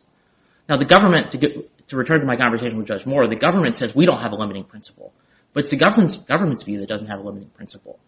Now, 0.67 0.75
the 0.75 0.85
government, 0.85 1.31
to 1.31 1.63
to 1.87 1.97
return 1.97 2.21
to 2.21 2.25
my 2.25 2.37
conversation 2.37 2.77
with 2.77 2.87
Judge 2.87 3.05
Moore, 3.05 3.27
the 3.27 3.35
government 3.35 3.75
says 3.75 3.93
we 3.93 4.05
don't 4.05 4.21
have 4.21 4.31
a 4.31 4.35
limiting 4.35 4.63
principle. 4.63 5.13
But 5.53 5.61
it's 5.63 5.71
the 5.71 5.77
government's 5.77 6.63
view 6.63 6.79
that 6.79 6.89
doesn't 6.89 7.07
have 7.07 7.19
a 7.19 7.23
limiting 7.23 7.49
principle. 7.49 7.99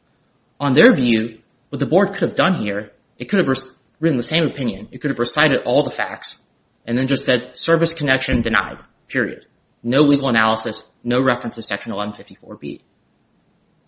On 0.60 0.74
their 0.74 0.94
view, 0.94 1.40
what 1.70 1.80
the 1.80 1.86
board 1.86 2.14
could 2.14 2.30
have 2.30 2.36
done 2.36 2.64
here, 2.64 2.92
it 3.18 3.26
could 3.26 3.46
have 3.46 3.58
written 4.00 4.18
the 4.18 4.24
same 4.24 4.46
opinion. 4.46 4.88
It 4.92 5.02
could 5.02 5.12
have 5.12 5.20
recited 5.20 5.64
all 5.66 5.84
the 5.84 5.92
facts 5.92 6.38
and 6.86 6.98
then 6.98 7.08
just 7.08 7.26
said, 7.26 7.58
service 7.58 7.94
connection 7.94 8.42
denied, 8.42 8.78
period. 9.08 9.46
No 9.84 10.02
legal 10.02 10.30
analysis, 10.30 10.86
no 11.04 11.22
reference 11.22 11.56
to 11.56 11.62
Section 11.62 11.92
1154B. 11.94 12.82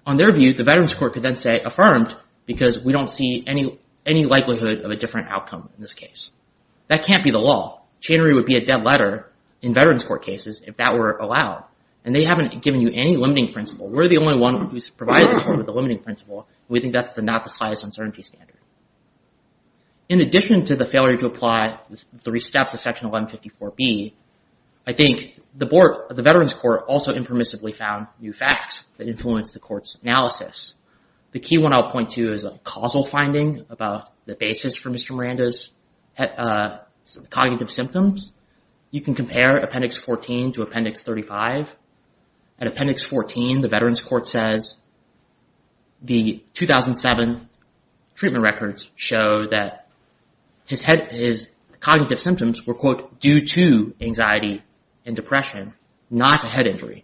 On 0.05 0.17
their 0.17 0.33
view, 0.33 0.53
the 0.53 0.63
Veterans 0.63 0.93
Court 0.93 1.13
could 1.13 1.23
then 1.23 1.35
say, 1.35 1.61
affirmed, 1.63 2.15
because 2.45 2.79
we 2.79 2.91
don't 2.91 3.09
see 3.09 3.43
any 3.47 4.25
likelihood 4.25 4.81
of 4.81 4.91
a 4.91 4.95
different 4.95 5.29
outcome 5.29 5.69
in 5.75 5.81
this 5.81 5.93
case. 5.93 6.29
That 6.87 7.03
can't 7.03 7.23
be 7.23 7.31
the 7.31 7.39
law. 7.39 7.81
Chenery 8.01 8.33
would 8.33 8.45
be 8.45 8.57
a 8.57 8.65
dead 8.65 8.83
letter 8.83 9.31
in 9.61 9.73
Veterans 9.73 10.03
Court 10.03 10.23
cases 10.23 10.61
if 10.65 10.77
that 10.77 10.93
were 10.93 11.17
allowed. 11.17 11.63
And 12.05 12.15
they 12.15 12.23
haven't 12.23 12.61
given 12.61 12.81
you 12.81 12.91
any 12.93 13.17
limiting 13.17 13.51
principle. 13.51 13.89
We're 13.89 14.07
the 14.07 14.19
only 14.19 14.37
one 14.37 14.69
who's 14.69 14.89
provided 14.89 15.35
the 15.35 15.41
court 15.41 15.57
with 15.57 15.67
a 15.67 15.71
limiting 15.71 15.99
principle. 15.99 16.47
We 16.69 16.79
think 16.79 16.93
that's 16.93 17.17
not 17.17 17.43
the 17.43 17.49
slightest 17.49 17.83
uncertainty 17.83 18.21
standard. 18.21 18.57
In 20.07 20.21
addition 20.21 20.65
to 20.65 20.75
the 20.75 20.85
failure 20.85 21.17
to 21.17 21.25
apply 21.25 21.79
the 21.89 21.97
three 22.23 22.39
steps 22.39 22.75
of 22.75 22.79
Section 22.79 23.09
1154B, 23.09 24.13
I 24.85 24.93
think 24.93 25.39
the 25.55 25.65
board, 25.65 26.09
the 26.09 26.21
Veterans 26.21 26.53
Court 26.53 26.83
also 26.87 27.11
impermissibly 27.11 27.73
found 27.73 28.05
new 28.19 28.31
facts 28.31 28.83
that 28.97 29.07
influenced 29.07 29.53
the 29.53 29.59
court's 29.59 29.97
analysis. 30.03 30.75
The 31.31 31.39
key 31.39 31.57
one 31.57 31.73
I'll 31.73 31.89
point 31.89 32.11
to 32.11 32.31
is 32.31 32.45
a 32.45 32.59
causal 32.63 33.03
finding 33.03 33.65
about 33.69 34.11
the 34.25 34.35
basis 34.35 34.75
for 34.75 34.91
Mr. 34.91 35.15
Miranda's 35.15 35.71
uh, 36.19 36.77
cognitive 37.31 37.71
symptoms. 37.71 38.31
You 38.91 39.01
can 39.01 39.15
compare 39.15 39.57
Appendix 39.57 39.97
14 39.97 40.53
to 40.53 40.61
Appendix 40.61 41.01
35. 41.01 41.75
At 42.59 42.67
Appendix 42.67 43.03
14, 43.03 43.61
the 43.61 43.67
Veterans 43.67 44.01
Court 44.01 44.27
says 44.27 44.75
the 46.01 46.43
2007 46.53 47.49
treatment 48.15 48.43
records 48.43 48.89
show 48.95 49.47
that 49.51 49.87
his 50.65 51.47
cognitive 51.79 52.19
symptoms 52.19 52.65
were, 52.65 52.73
quote, 52.73 53.19
due 53.19 53.41
to 53.41 53.93
anxiety 53.99 54.63
and 55.05 55.15
depression, 55.15 55.73
not 56.09 56.43
a 56.43 56.47
head 56.47 56.65
injury. 56.65 57.03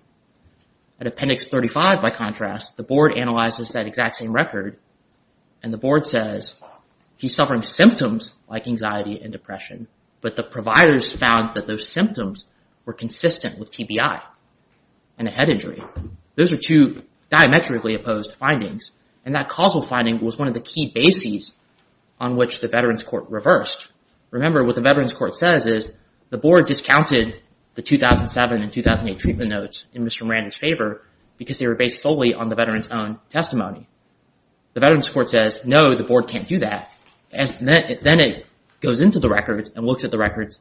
At 1.00 1.08
Appendix 1.08 1.48
35, 1.48 2.02
by 2.02 2.12
contrast, 2.12 2.78
the 2.78 2.84
board 2.84 3.18
analyzes 3.18 3.70
that 3.70 3.88
exact 3.88 4.16
same 4.16 4.32
record, 4.32 4.78
and 5.62 5.74
the 5.74 5.78
board 5.78 6.06
says 6.06 6.56
he's 7.18 7.36
suffering 7.36 7.64
symptoms 7.64 8.34
like 8.48 8.68
anxiety 8.68 9.20
and 9.22 9.34
depression, 9.34 9.88
but 10.22 10.36
the 10.36 10.44
providers 10.44 11.12
found 11.12 11.56
that 11.56 11.68
those 11.68 11.88
symptoms 11.88 12.46
were 12.86 12.94
consistent 12.94 13.60
with 13.60 13.72
TBI 13.72 14.22
and 15.22 15.30
a 15.30 15.32
head 15.32 15.50
injury. 15.50 15.80
Those 16.36 16.52
are 16.52 16.58
two 16.58 17.04
diametrically 17.30 17.94
opposed 17.94 18.34
findings, 18.34 18.92
and 19.24 19.36
that 19.36 19.50
causal 19.50 19.84
finding 19.84 20.20
was 20.20 20.36
one 20.36 20.48
of 20.48 20.56
the 20.56 20.62
key 20.62 20.92
bases 20.94 21.54
on 22.20 22.38
which 22.38 22.60
the 22.60 22.68
Veterans 22.68 23.04
Court 23.04 23.30
reversed. 23.30 23.92
Remember, 24.32 24.66
what 24.66 24.74
the 24.74 24.82
Veterans 24.82 25.14
Court 25.14 25.36
says 25.36 25.68
is 25.68 25.92
the 26.32 26.40
board 26.40 26.66
discounted 26.66 27.40
the 27.76 27.84
2007 27.84 28.64
and 28.64 28.74
2008 28.74 29.20
treatment 29.20 29.52
notes 29.52 29.86
in 29.94 30.04
Mr. 30.04 30.26
Miranda's 30.26 30.56
favor 30.56 31.04
because 31.38 31.60
they 31.60 31.68
were 31.68 31.76
based 31.76 32.02
solely 32.02 32.34
on 32.34 32.50
the 32.50 32.56
veteran's 32.56 32.88
own 32.88 33.20
testimony. 33.30 33.88
The 34.74 34.80
Veterans 34.80 35.08
Court 35.08 35.30
says, 35.30 35.62
no, 35.66 35.96
the 35.96 36.04
board 36.04 36.30
can't 36.30 36.48
do 36.48 36.58
that. 36.60 36.92
Then 37.32 38.20
it 38.20 38.48
goes 38.80 39.02
into 39.02 39.20
the 39.20 39.30
records 39.30 39.72
and 39.76 39.86
looks 39.86 40.04
at 40.04 40.10
the 40.10 40.18
records 40.18 40.60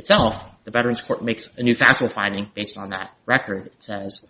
itself. 0.00 0.44
The 0.64 0.70
Veterans 0.70 1.00
Court 1.00 1.22
makes 1.22 1.48
a 1.56 1.62
new 1.62 1.74
factual 1.74 2.08
finding 2.08 2.50
based 2.54 2.76
on 2.76 2.90
that 2.90 3.14
record. 3.26 3.66
It 3.66 3.82
says 3.82 4.20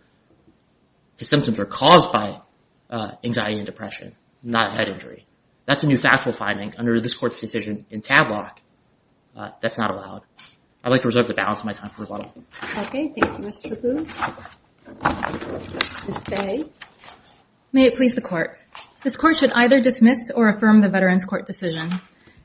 his 1.16 1.28
symptoms 1.28 1.58
were 1.58 1.64
caused 1.64 2.12
by 2.12 2.40
uh, 2.90 3.12
anxiety 3.24 3.56
and 3.56 3.66
depression, 3.66 4.14
not 4.42 4.74
a 4.74 4.76
head 4.76 4.88
injury. 4.88 5.26
That's 5.66 5.84
a 5.84 5.86
new 5.86 5.96
factual 5.96 6.32
finding 6.32 6.74
under 6.78 7.00
this 7.00 7.14
court's 7.14 7.40
decision 7.40 7.86
in 7.90 8.02
Tadlock. 8.02 8.58
Uh, 9.36 9.50
that's 9.62 9.78
not 9.78 9.90
allowed. 9.90 10.22
I'd 10.82 10.90
like 10.90 11.02
to 11.02 11.08
reserve 11.08 11.28
the 11.28 11.34
balance 11.34 11.60
of 11.60 11.66
my 11.66 11.72
time 11.72 11.90
for 11.90 12.02
rebuttal. 12.02 12.32
Okay, 12.78 13.12
thank 13.14 13.16
you, 13.16 13.48
Mr. 13.48 13.80
Booth. 13.80 14.08
Ms. 16.08 16.18
Fay? 16.24 16.64
May 17.72 17.84
it 17.84 17.94
please 17.94 18.14
the 18.14 18.20
Court. 18.20 18.58
This 19.04 19.16
Court 19.16 19.36
should 19.36 19.52
either 19.52 19.78
dismiss 19.78 20.30
or 20.34 20.48
affirm 20.48 20.80
the 20.80 20.88
Veterans 20.88 21.24
Court 21.24 21.46
decision. 21.46 22.00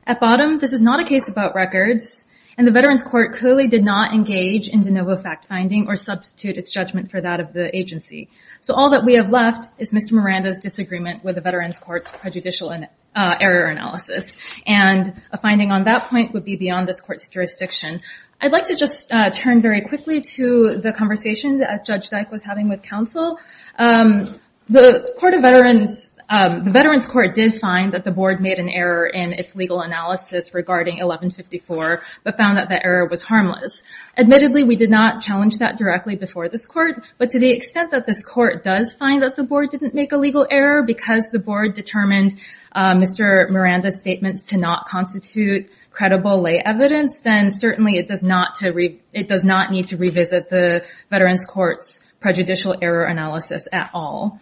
At 0.06 0.20
bottom, 0.20 0.60
this 0.60 0.74
is 0.74 0.82
not 0.82 1.00
a 1.00 1.06
case 1.06 1.28
about 1.28 1.56
records, 1.56 2.26
and 2.58 2.66
the 2.66 2.72
Veterans 2.72 3.04
Court 3.04 3.34
clearly 3.34 3.68
did 3.68 3.84
not 3.84 4.14
engage 4.14 4.70
in 4.70 4.82
de 4.82 4.92
novo 4.92 5.16
fact-finding 5.18 5.88
or 5.88 5.96
substitute 5.96 6.58
its 6.58 6.72
judgment 6.72 7.12
for 7.12 7.20
that 7.22 7.40
of 7.40 7.54
the 7.54 7.76
agency. 7.76 8.30
So 8.62 8.74
all 8.74 8.92
that 8.92 9.06
we 9.06 9.16
have 9.16 9.30
left 9.30 9.70
is 9.78 9.92
Mr. 9.92 10.14
Miranda's 10.14 10.58
disagreement 10.58 11.24
with 11.24 11.36
the 11.36 11.42
Veterans 11.42 11.78
Court's 11.80 12.10
prejudicial 12.20 12.72
uh, 12.72 13.36
error 13.40 13.66
analysis, 13.66 14.36
and 14.66 15.22
a 15.32 15.38
finding 15.38 15.72
on 15.72 15.84
that 15.84 16.10
point 16.10 16.34
would 16.34 16.46
be 16.46 16.56
beyond 16.56 16.88
this 16.88 17.02
Court's 17.02 17.30
jurisdiction. 17.30 18.02
I'd 18.42 18.52
like 18.52 18.66
to 18.68 18.76
just 18.76 19.12
uh, 19.14 19.30
turn 19.30 19.62
very 19.62 19.82
quickly 19.82 20.22
to 20.22 20.80
the 20.82 20.92
conversation 20.92 21.60
that 21.60 21.86
Judge 21.86 22.10
Dyke 22.10 22.32
was 22.32 22.44
having 22.44 22.70
with 22.70 22.82
counsel. 22.84 23.40
Um, 23.78 24.28
the 24.68 25.14
Court 25.20 25.34
of 25.36 25.42
Veterans 25.42 26.10
Um, 26.30 26.74
court 27.08 27.36
did 27.36 27.60
find 27.60 27.94
that 27.94 28.04
the 28.04 28.12
board 28.12 28.42
made 28.42 28.58
an 28.58 28.70
error 28.70 29.06
in 29.06 29.34
its 29.34 29.56
legal 29.56 29.82
analysis 29.82 30.54
regarding 30.54 30.96
1154, 30.96 32.02
but 32.24 32.38
found 32.38 32.58
that 32.58 32.68
the 32.70 32.84
error 32.84 33.08
was 33.08 33.24
harmless. 33.24 33.84
Admittedly, 34.18 34.64
we 34.64 34.76
did 34.76 34.90
not 34.90 35.22
challenge 35.22 35.58
that 35.60 35.78
directly 35.78 36.16
before 36.16 36.50
this 36.50 36.66
Court, 36.66 37.04
but 37.18 37.32
to 37.32 37.40
the 37.40 37.52
extent 37.52 37.92
that 37.92 38.06
this 38.06 38.24
Court 38.24 38.64
does 38.64 38.96
find 38.96 39.22
that 39.22 39.36
the 39.36 39.44
board 39.44 39.70
didn't 39.70 39.94
make 39.94 40.12
a 40.12 40.18
legal 40.18 40.48
error 40.50 40.82
because 40.84 41.30
the 41.32 41.40
board 41.40 41.74
determined 41.74 42.36
uh, 42.72 42.96
Mr. 42.96 43.50
Miranda's 43.50 44.00
statements 44.00 44.50
to 44.50 44.58
not 44.58 44.88
constitute 44.88 45.70
credible 45.92 46.42
lay 46.42 46.60
evidence, 46.60 47.20
then 47.20 47.50
certainly 47.52 47.98
it 47.98 48.08
does 48.08 48.24
not 48.24 49.72
need 49.72 49.88
to 49.88 49.98
revisit 49.98 50.50
the 50.50 50.84
Veterans 51.10 51.46
Court's 51.46 52.02
prejudicial 52.20 52.76
error 52.82 53.06
analysis 53.06 53.68
at 53.72 53.90
all. 53.94 54.42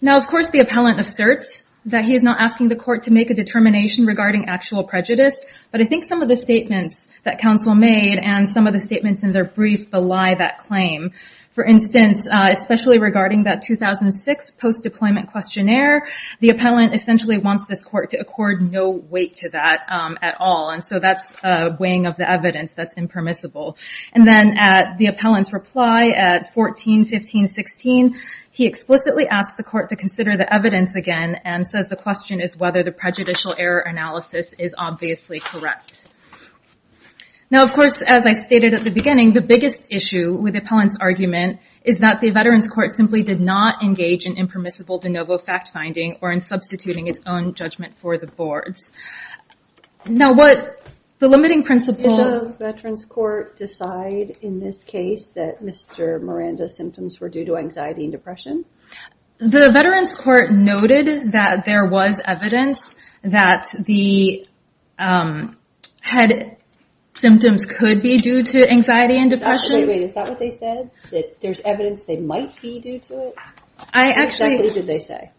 Now, 0.00 0.18
of 0.18 0.26
course, 0.26 0.48
the 0.50 0.60
appellant 0.60 1.00
asserts 1.00 1.60
that 1.86 2.04
he 2.04 2.14
is 2.14 2.22
not 2.22 2.40
asking 2.40 2.68
the 2.68 2.76
Court 2.76 3.04
to 3.04 3.12
make 3.12 3.30
a 3.30 3.34
determination 3.34 4.04
regarding 4.04 4.48
actual 4.48 4.84
prejudice, 4.84 5.40
but 5.70 5.80
I 5.80 5.84
think 5.84 6.04
some 6.04 6.20
of 6.20 6.28
the 6.28 6.36
statements 6.36 7.06
that 7.22 7.38
counsel 7.38 7.74
made 7.74 8.18
and 8.18 8.48
some 8.48 8.66
of 8.66 8.74
the 8.74 8.80
statements 8.80 9.22
in 9.22 9.32
their 9.32 9.44
brief 9.44 9.90
belie 9.90 10.34
that 10.34 10.58
claim. 10.58 11.12
For 11.54 11.64
instance, 11.64 12.26
uh, 12.30 12.48
especially 12.50 12.98
regarding 12.98 13.44
that 13.44 13.62
2006 13.62 14.50
post-deployment 14.60 15.30
questionnaire, 15.30 16.06
the 16.40 16.50
appellant 16.50 16.92
essentially 16.94 17.38
wants 17.38 17.64
this 17.64 17.82
Court 17.82 18.10
to 18.10 18.18
accord 18.18 18.70
no 18.70 18.90
weight 18.90 19.36
to 19.36 19.48
that 19.50 19.86
um, 19.88 20.18
at 20.20 20.36
all, 20.38 20.68
and 20.68 20.84
so 20.84 20.98
that's 20.98 21.32
a 21.42 21.74
weighing 21.80 22.04
of 22.04 22.18
the 22.18 22.30
evidence 22.30 22.74
that's 22.74 22.92
impermissible. 22.94 23.78
And 24.12 24.28
then 24.28 24.58
at 24.58 24.98
the 24.98 25.06
appellant's 25.06 25.54
reply 25.54 26.08
at 26.08 26.52
14, 26.52 27.06
15, 27.06 27.48
16, 27.48 28.20
he 28.56 28.64
explicitly 28.64 29.26
asks 29.30 29.54
the 29.58 29.62
Court 29.62 29.90
to 29.90 29.96
consider 29.96 30.34
the 30.34 30.50
evidence 30.50 30.96
again 30.96 31.36
and 31.44 31.68
says 31.68 31.90
the 31.90 31.96
question 31.96 32.40
is 32.40 32.56
whether 32.56 32.82
the 32.82 32.90
prejudicial 32.90 33.54
error 33.58 33.80
analysis 33.80 34.46
is 34.58 34.74
obviously 34.78 35.40
correct. 35.40 35.92
Now, 37.50 37.64
of 37.64 37.74
course, 37.74 38.00
as 38.00 38.24
I 38.24 38.32
stated 38.32 38.72
at 38.72 38.82
the 38.82 38.90
beginning, 38.90 39.34
the 39.34 39.42
biggest 39.42 39.88
issue 39.90 40.32
with 40.32 40.56
appellant's 40.56 40.96
argument 40.98 41.60
is 41.84 41.98
that 41.98 42.22
the 42.22 42.30
Veterans 42.30 42.66
Court 42.66 42.92
simply 42.92 43.22
did 43.22 43.42
not 43.42 43.82
engage 43.82 44.24
in 44.24 44.38
impermissible 44.38 45.00
de 45.00 45.10
novo 45.10 45.36
fact-finding 45.36 46.16
or 46.22 46.32
in 46.32 46.40
substituting 46.40 47.08
its 47.08 47.20
own 47.26 47.52
judgment 47.52 47.92
for 48.00 48.16
the 48.16 48.26
board's. 48.26 48.90
Now, 50.06 50.32
what 50.32 50.80
the 51.18 51.28
limiting 51.28 51.62
principle... 51.62 52.16
Did 52.16 52.50
the 52.50 52.56
Veterans 52.58 53.04
Court 53.04 53.56
decide 53.56 54.36
in 54.42 54.60
this 54.60 54.76
case 54.86 55.28
that 55.34 55.62
Mr. 55.62 56.20
Miranda's 56.20 56.76
symptoms 56.76 57.20
were 57.20 57.28
due 57.28 57.44
to 57.46 57.56
anxiety 57.56 58.04
and 58.04 58.12
depression? 58.12 58.64
The 59.38 59.70
Veterans 59.70 60.14
Court 60.14 60.50
noted 60.50 61.32
that 61.32 61.64
there 61.64 61.86
was 61.86 62.20
evidence 62.24 62.94
that 63.22 63.66
the 63.78 64.46
um, 64.98 65.58
head 66.00 66.56
symptoms 67.14 67.64
could 67.64 68.02
be 68.02 68.18
due 68.18 68.42
to 68.42 68.70
anxiety 68.70 69.16
and 69.18 69.30
depression. 69.30 69.80
Wait, 69.80 69.88
wait, 69.88 70.02
is 70.02 70.14
that 70.14 70.28
what 70.28 70.38
they 70.38 70.50
said? 70.50 70.90
That 71.10 71.40
there's 71.40 71.60
evidence 71.60 72.04
they 72.04 72.18
might 72.18 72.60
be 72.60 72.80
due 72.80 72.98
to 73.00 73.28
it? 73.28 73.34
I 73.92 74.10
actually... 74.10 74.56
What 74.56 74.66
exactly 74.66 74.70
did 74.70 74.86
they 74.86 75.00
say? 75.00 75.30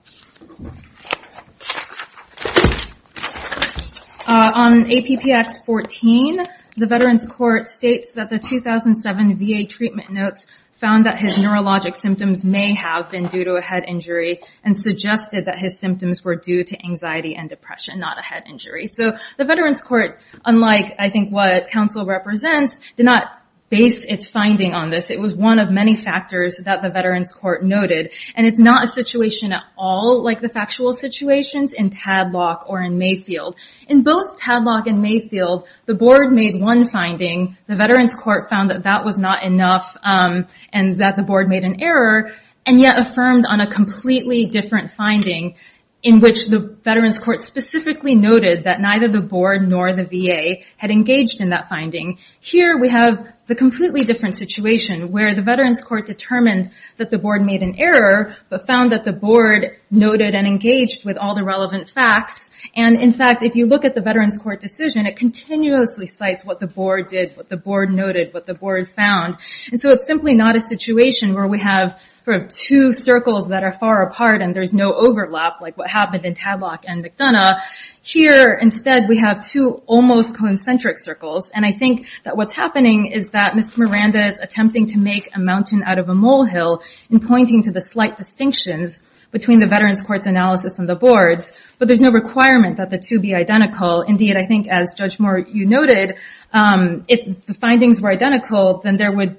Uh, 4.28 4.52
on 4.56 4.84
APPX 4.84 5.64
14, 5.66 6.46
the 6.76 6.86
Veterans 6.86 7.26
Court 7.26 7.66
states 7.66 8.12
that 8.12 8.30
the 8.30 8.38
2007 8.38 9.38
VA 9.38 9.66
treatment 9.66 10.12
notes 10.12 10.46
found 10.82 11.06
that 11.06 11.18
his 11.18 11.36
neurologic 11.36 11.96
symptoms 11.96 12.44
may 12.44 12.76
have 12.76 13.10
been 13.10 13.30
due 13.30 13.46
to 13.46 13.54
a 13.54 13.62
head 13.62 13.86
injury 13.88 14.42
and 14.66 14.78
suggested 14.78 15.46
that 15.46 15.58
his 15.58 15.80
symptoms 15.80 16.26
were 16.26 16.36
due 16.36 16.66
to 16.66 16.78
anxiety 16.86 17.38
and 17.38 17.48
depression, 17.48 18.00
not 18.00 18.20
a 18.20 18.22
head 18.22 18.44
injury. 18.50 18.88
So 18.88 19.14
the 19.38 19.46
Veterans 19.46 19.82
Court, 19.82 20.20
unlike 20.44 20.94
I 21.00 21.10
think 21.10 21.32
what 21.32 21.70
counsel 21.70 22.06
represents, 22.06 22.82
did 22.98 23.06
not 23.06 23.42
base 23.70 24.04
its 24.04 24.30
finding 24.30 24.74
on 24.74 24.90
this. 24.90 25.10
It 25.10 25.20
was 25.20 25.36
one 25.36 25.60
of 25.60 25.70
many 25.70 25.96
factors 25.96 26.58
that 26.64 26.82
the 26.82 26.90
Veterans 26.90 27.34
Court 27.34 27.64
noted. 27.64 28.12
And 28.36 28.48
it's 28.48 28.60
not 28.60 28.86
a 28.86 28.88
situation 28.88 29.52
at 29.52 29.64
all 29.78 30.24
like 30.24 30.40
the 30.40 30.50
factual 30.50 30.94
situations 30.94 31.74
in 31.74 31.90
Tadlock 31.90 32.64
or 32.68 32.82
in 32.82 32.98
Mayfield. 32.98 33.56
In 33.88 34.04
both 34.04 34.40
Tadlock 34.40 34.88
and 34.88 35.02
Mayfield, 35.02 35.68
the 35.86 35.96
board 35.96 36.32
made 36.32 36.62
one 36.62 36.86
finding. 36.86 37.58
The 37.68 37.76
Veterans 37.76 38.16
Court 38.16 38.50
found 38.50 38.70
that 38.70 38.84
that 38.84 39.04
was 39.04 39.18
not 39.18 39.44
enough 39.44 39.98
um, 40.02 40.48
and 40.72 41.00
that 41.00 41.16
the 41.18 41.24
board 41.24 41.50
made 41.50 41.66
an 41.66 41.82
error 41.82 42.32
and 42.66 42.80
yet 42.80 43.00
affirmed 43.00 43.46
on 43.50 43.60
a 43.62 43.68
completely 43.68 44.46
different 44.46 44.92
finding 44.92 45.56
in 46.04 46.20
which 46.20 46.48
the 46.48 46.60
Veterans 46.60 47.18
Court 47.18 47.42
specifically 47.42 48.16
noted 48.16 48.66
that 48.66 48.80
neither 48.80 49.08
the 49.08 49.20
board 49.20 49.68
nor 49.68 49.94
the 49.94 50.06
VA 50.06 50.64
had 50.78 50.92
engaged 50.92 51.42
in 51.42 51.50
that 51.50 51.68
finding. 51.68 52.20
Here 52.40 52.78
we 52.78 52.90
have 52.90 53.34
the 53.48 53.56
completely 53.56 54.04
different 54.04 54.36
situation 54.36 55.12
where 55.12 55.34
the 55.34 55.42
Veterans 55.42 55.82
Court 55.82 56.06
determined 56.06 56.72
that 56.98 57.10
the 57.10 57.18
board 57.18 57.46
made 57.46 57.64
an 57.64 57.76
error 57.80 58.36
but 58.50 58.68
found 58.68 58.92
that 58.92 59.06
the 59.06 59.14
board 59.14 59.78
noted 59.90 60.36
and 60.36 60.46
engaged 60.46 61.06
with 61.06 61.18
all 61.18 61.34
the 61.34 61.44
relevant 61.44 61.90
facts. 61.90 62.52
And 62.76 63.02
in 63.02 63.14
fact, 63.14 63.44
if 63.44 63.56
you 63.56 63.66
look 63.66 63.86
at 63.86 63.96
the 63.96 64.02
Veterans 64.02 64.38
Court 64.38 64.60
decision, 64.60 65.06
it 65.06 65.16
continuously 65.16 66.08
cites 66.08 66.44
what 66.44 66.60
the 66.60 66.68
board 66.68 67.08
did, 67.08 67.36
what 67.38 67.48
the 67.48 67.58
board 67.58 67.90
noted, 67.90 68.34
what 68.34 68.46
the 68.46 68.54
board 68.54 68.90
found. 68.90 69.38
And 69.72 69.80
so 69.80 69.92
it's 69.92 70.06
simply 70.06 70.36
not 70.36 70.58
a 70.58 70.62
situation 70.62 71.34
where 71.34 71.48
we 71.48 71.60
have 71.60 72.02
sort 72.28 72.44
of 72.44 72.50
two 72.50 72.92
circles 72.92 73.48
that 73.48 73.64
are 73.64 73.72
far 73.72 74.04
apart 74.04 74.42
and 74.42 74.54
there's 74.54 74.74
no 74.74 74.92
overlap 74.92 75.62
like 75.62 75.78
what 75.78 75.90
happened 75.90 76.26
in 76.26 76.34
Tadlock 76.34 76.80
and 76.86 77.02
McDonough. 77.02 77.62
Here, 78.02 78.60
instead, 78.62 79.04
we 79.08 79.20
have 79.20 79.40
two 79.40 79.82
almost 79.86 80.36
concentric 80.36 81.00
circles. 81.00 81.50
And 81.56 81.66
I 81.66 81.72
think 81.72 82.06
that 82.26 82.36
what's 82.36 82.52
happening 82.52 83.06
is 83.06 83.30
that 83.30 83.54
Mr. 83.54 83.78
Miranda 83.78 84.28
is 84.28 84.42
attempting 84.42 84.88
to 84.88 84.98
make 84.98 85.30
a 85.34 85.40
mountain 85.40 85.84
out 85.84 86.00
of 86.00 86.10
a 86.10 86.14
molehill 86.14 86.82
in 87.10 87.22
pointing 87.22 87.62
to 87.64 87.72
the 87.72 87.80
slight 87.80 88.18
distinctions 88.18 89.00
between 89.32 89.62
the 89.62 89.68
Veterans 89.68 90.02
Court's 90.02 90.26
analysis 90.26 90.80
and 90.80 90.90
the 90.90 90.96
board's. 90.96 91.54
But 91.80 91.88
there's 91.88 92.02
no 92.02 92.12
requirement 92.12 92.76
that 92.76 92.90
the 92.90 92.98
two 92.98 93.20
be 93.20 93.36
identical. 93.36 94.02
Indeed, 94.02 94.36
I 94.36 94.46
think 94.46 94.68
as 94.68 94.94
Judge 94.94 95.18
Moore, 95.18 95.40
you 95.40 95.66
noted, 95.66 96.18
um, 96.52 97.06
if 97.08 97.46
the 97.46 97.54
findings 97.54 98.02
were 98.02 98.12
identical, 98.12 98.82
then 98.84 98.98
there 98.98 99.14
would 99.14 99.38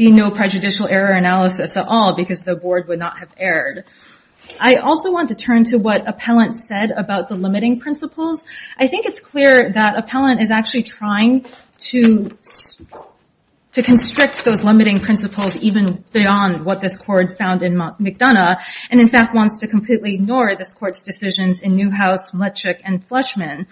be 0.00 0.10
no 0.10 0.30
prejudicial 0.30 0.88
error 0.88 1.12
analysis 1.12 1.76
at 1.76 1.84
all 1.86 2.16
because 2.16 2.40
the 2.40 2.56
board 2.56 2.88
would 2.88 2.98
not 2.98 3.18
have 3.18 3.28
erred. 3.36 3.84
I 4.58 4.76
also 4.76 5.12
want 5.12 5.28
to 5.28 5.34
turn 5.34 5.64
to 5.64 5.76
what 5.76 6.08
Appellant 6.08 6.54
said 6.54 6.90
about 6.90 7.28
the 7.28 7.34
limiting 7.34 7.80
principles. 7.80 8.42
I 8.78 8.88
think 8.88 9.04
it's 9.04 9.20
clear 9.20 9.70
that 9.70 9.98
Appellant 9.98 10.40
is 10.40 10.50
actually 10.50 10.84
trying 10.84 11.44
to 11.90 12.30
constrict 13.74 14.42
those 14.42 14.64
limiting 14.64 15.00
principles 15.00 15.54
even 15.58 16.02
beyond 16.14 16.64
what 16.64 16.80
this 16.80 16.96
court 16.96 17.36
found 17.36 17.62
in 17.62 17.74
McDonough 17.74 18.56
and 18.90 19.00
in 19.00 19.08
fact 19.08 19.34
wants 19.34 19.58
to 19.58 19.68
completely 19.68 20.14
ignore 20.14 20.56
this 20.56 20.72
court's 20.72 21.02
decisions 21.02 21.60
in 21.60 21.76
Newhouse, 21.76 22.32
Mlechick, 22.32 22.80
and 22.84 23.06
Fleshman. 23.06 23.66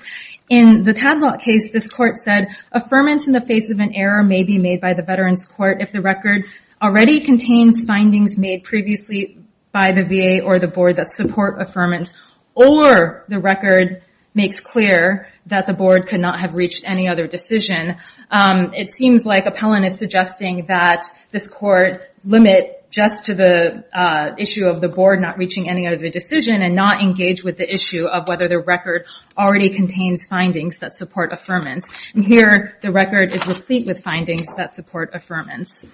In 0.49 0.83
the 0.83 0.95
Tadlock 0.95 1.41
case, 1.41 1.71
this 1.73 1.89
court 1.89 2.17
said, 2.17 2.49
affirmance 2.75 3.27
in 3.27 3.33
the 3.33 3.41
face 3.41 3.71
of 3.71 3.81
an 3.81 3.95
error 3.95 4.23
may 4.23 4.45
be 4.45 4.59
made 4.59 4.81
by 4.81 4.95
the 4.95 5.03
Veterans 5.03 5.45
Court 5.45 5.83
if 5.83 5.93
the 5.93 6.01
record 6.01 6.45
already 6.81 7.21
contains 7.21 7.85
findings 7.85 8.39
made 8.39 8.65
previously 8.65 9.39
by 9.73 9.93
the 9.93 10.03
VA 10.03 10.43
or 10.43 10.59
the 10.59 10.69
board 10.69 10.97
that 10.97 11.11
support 11.11 11.59
affirmance 11.59 12.15
or 12.55 13.25
the 13.29 13.39
record 13.39 14.03
makes 14.35 14.61
clear 14.61 15.29
that 15.47 15.67
the 15.67 15.75
board 15.75 16.07
could 16.07 16.21
not 16.21 16.41
have 16.41 16.55
reached 16.55 16.85
any 16.87 17.09
other 17.09 17.27
decision. 17.27 17.97
Um, 18.31 18.73
it 18.75 18.91
seems 18.91 19.27
like 19.27 19.47
Appellant 19.47 19.85
is 19.85 19.99
suggesting 19.99 20.67
that 20.67 21.03
this 21.31 21.49
court 21.49 22.11
limit 22.25 22.78
just 22.99 23.27
to 23.27 23.35
the 23.35 23.85
uh, 23.95 24.35
issue 24.39 24.67
of 24.67 24.81
the 24.81 24.89
board 24.89 25.21
not 25.21 25.39
reaching 25.39 25.71
any 25.71 25.87
other 25.87 26.09
decision 26.11 26.63
and 26.63 26.75
not 26.75 27.01
engage 27.01 27.45
with 27.45 27.57
the 27.57 27.73
issue 27.73 28.07
of 28.07 28.27
whether 28.27 28.49
the 28.49 28.59
record 28.59 29.07
already 29.37 29.71
contains 29.71 30.27
findings 30.27 30.81
that 30.81 30.97
support 30.97 31.31
affirmance. 31.31 31.85
And 32.13 32.25
here, 32.25 32.77
the 32.81 32.91
record 32.91 33.33
is 33.33 33.47
replete 33.47 33.87
with 33.87 34.03
findings 34.03 34.49
that 34.57 34.75
support 34.75 35.13
affirmance. 35.13 35.85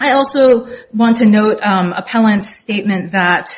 I 0.00 0.10
also 0.10 0.66
want 0.92 1.18
to 1.18 1.24
note 1.24 1.60
um, 1.62 1.92
Appellant's 1.92 2.48
statement 2.56 3.12
that 3.12 3.48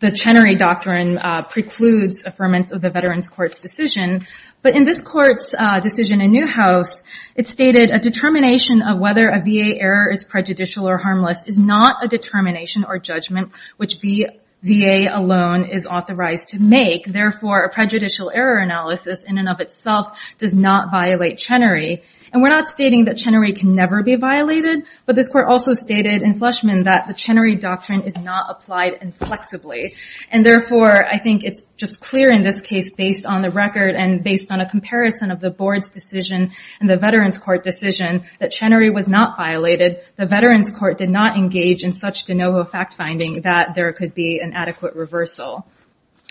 the 0.00 0.10
Chenery 0.10 0.56
Doctrine 0.56 1.18
uh, 1.18 1.42
precludes 1.42 2.24
affirmance 2.24 2.72
of 2.72 2.80
the 2.80 2.88
Veterans 2.88 3.28
Court's 3.28 3.58
decision. 3.60 4.26
But 4.66 4.74
in 4.74 4.82
this 4.82 5.00
court's 5.00 5.54
uh, 5.56 5.78
decision 5.78 6.20
in 6.20 6.32
Newhouse, 6.32 7.04
it 7.36 7.46
stated 7.46 7.92
a 7.92 8.00
determination 8.00 8.82
of 8.82 8.98
whether 8.98 9.28
a 9.28 9.38
VA 9.38 9.78
error 9.78 10.10
is 10.10 10.24
prejudicial 10.24 10.88
or 10.88 10.98
harmless 10.98 11.44
is 11.46 11.56
not 11.56 12.04
a 12.04 12.08
determination 12.08 12.82
or 12.84 12.98
judgment 12.98 13.52
which 13.76 14.00
VA 14.00 15.06
alone 15.08 15.66
is 15.66 15.86
authorized 15.86 16.48
to 16.48 16.58
make. 16.60 17.06
Therefore, 17.06 17.62
a 17.62 17.72
prejudicial 17.72 18.32
error 18.34 18.58
analysis 18.58 19.22
in 19.22 19.38
and 19.38 19.48
of 19.48 19.60
itself 19.60 20.18
does 20.38 20.52
not 20.52 20.90
violate 20.90 21.38
Chenery. 21.38 22.02
And 22.36 22.42
we're 22.42 22.50
not 22.50 22.68
stating 22.68 23.06
that 23.06 23.16
Chenery 23.16 23.54
can 23.54 23.72
never 23.72 24.02
be 24.02 24.14
violated, 24.16 24.84
but 25.06 25.16
this 25.16 25.30
court 25.30 25.46
also 25.48 25.72
stated 25.72 26.20
in 26.20 26.34
Fleshman 26.34 26.84
that 26.84 27.06
the 27.08 27.14
Chenery 27.14 27.56
Doctrine 27.56 28.02
is 28.02 28.14
not 28.18 28.50
applied 28.50 28.98
inflexibly. 29.00 29.94
And 30.30 30.44
therefore, 30.44 31.06
I 31.06 31.18
think 31.18 31.44
it's 31.44 31.64
just 31.78 32.02
clear 32.02 32.30
in 32.30 32.44
this 32.44 32.60
case 32.60 32.90
based 32.90 33.24
on 33.24 33.40
the 33.40 33.48
record 33.48 33.94
and 33.94 34.22
based 34.22 34.52
on 34.52 34.60
a 34.60 34.68
comparison 34.68 35.30
of 35.30 35.40
the 35.40 35.48
board's 35.48 35.88
decision 35.88 36.52
and 36.78 36.90
the 36.90 36.98
Veterans 36.98 37.38
Court 37.38 37.62
decision 37.62 38.26
that 38.38 38.50
Chenery 38.50 38.90
was 38.90 39.08
not 39.08 39.38
violated. 39.38 40.00
The 40.16 40.26
Veterans 40.26 40.68
Court 40.68 40.98
did 40.98 41.08
not 41.08 41.38
engage 41.38 41.84
in 41.84 41.94
such 41.94 42.26
de 42.26 42.34
novo 42.34 42.64
fact-finding 42.64 43.40
that 43.44 43.72
there 43.74 43.94
could 43.94 44.12
be 44.12 44.40
an 44.40 44.52
adequate 44.52 44.94
reversal. 44.94 45.66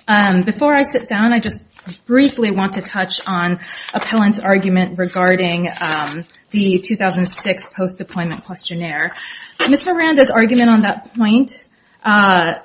Um, 0.07 0.43
before 0.43 0.75
I 0.75 0.83
sit 0.83 1.07
down, 1.07 1.33
I 1.33 1.39
just 1.39 1.63
briefly 2.05 2.51
want 2.51 2.73
to 2.73 2.81
touch 2.81 3.25
on 3.27 3.59
Appellant's 3.93 4.39
argument 4.39 4.97
regarding 4.97 5.69
um, 5.79 6.25
the 6.51 6.79
2006 6.79 7.67
post-deployment 7.75 8.43
questionnaire. 8.43 9.15
Ms. 9.67 9.85
Miranda's 9.85 10.29
argument 10.29 10.69
on 10.69 10.81
that 10.81 11.13
point, 11.15 11.67
uh, 12.03 12.55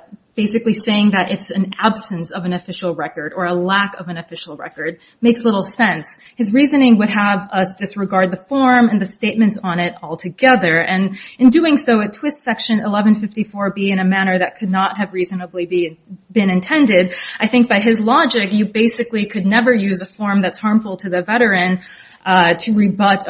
basically 0.41 0.73
saying 0.73 1.11
that 1.11 1.29
it's 1.29 1.51
an 1.51 1.71
absence 1.79 2.31
of 2.31 2.45
an 2.45 2.53
official 2.53 2.95
record 2.95 3.31
or 3.35 3.45
a 3.45 3.53
lack 3.53 3.93
of 3.99 4.07
an 4.07 4.17
official 4.17 4.57
record, 4.57 4.99
makes 5.21 5.43
little 5.43 5.63
sense. 5.63 6.19
His 6.35 6.51
reasoning 6.51 6.97
would 6.97 7.11
have 7.11 7.47
us 7.53 7.75
disregard 7.75 8.31
the 8.31 8.41
form 8.51 8.89
and 8.89 8.99
the 8.99 9.05
statements 9.05 9.59
on 9.63 9.77
it 9.79 9.93
altogether. 10.01 10.79
And 10.79 11.19
in 11.37 11.51
doing 11.51 11.77
so, 11.77 12.01
it 12.01 12.13
twists 12.13 12.43
Section 12.43 12.79
1154B 12.79 13.91
in 13.91 13.99
a 13.99 14.03
manner 14.03 14.39
that 14.39 14.57
could 14.57 14.71
not 14.71 14.97
have 14.97 15.13
reasonably 15.13 15.99
been 16.31 16.49
intended. 16.49 17.13
I 17.39 17.45
think 17.45 17.69
by 17.69 17.79
his 17.79 17.99
logic, 17.99 18.51
you 18.51 18.65
basically 18.65 19.27
could 19.27 19.45
never 19.45 19.71
use 19.71 20.01
a 20.01 20.07
form 20.07 20.41
that's 20.41 20.57
harmful 20.57 20.97
to 20.97 21.09
the 21.09 21.21
veteran 21.21 21.81
uh, 22.25 22.55
to 22.55 22.73
rebut 22.73 23.27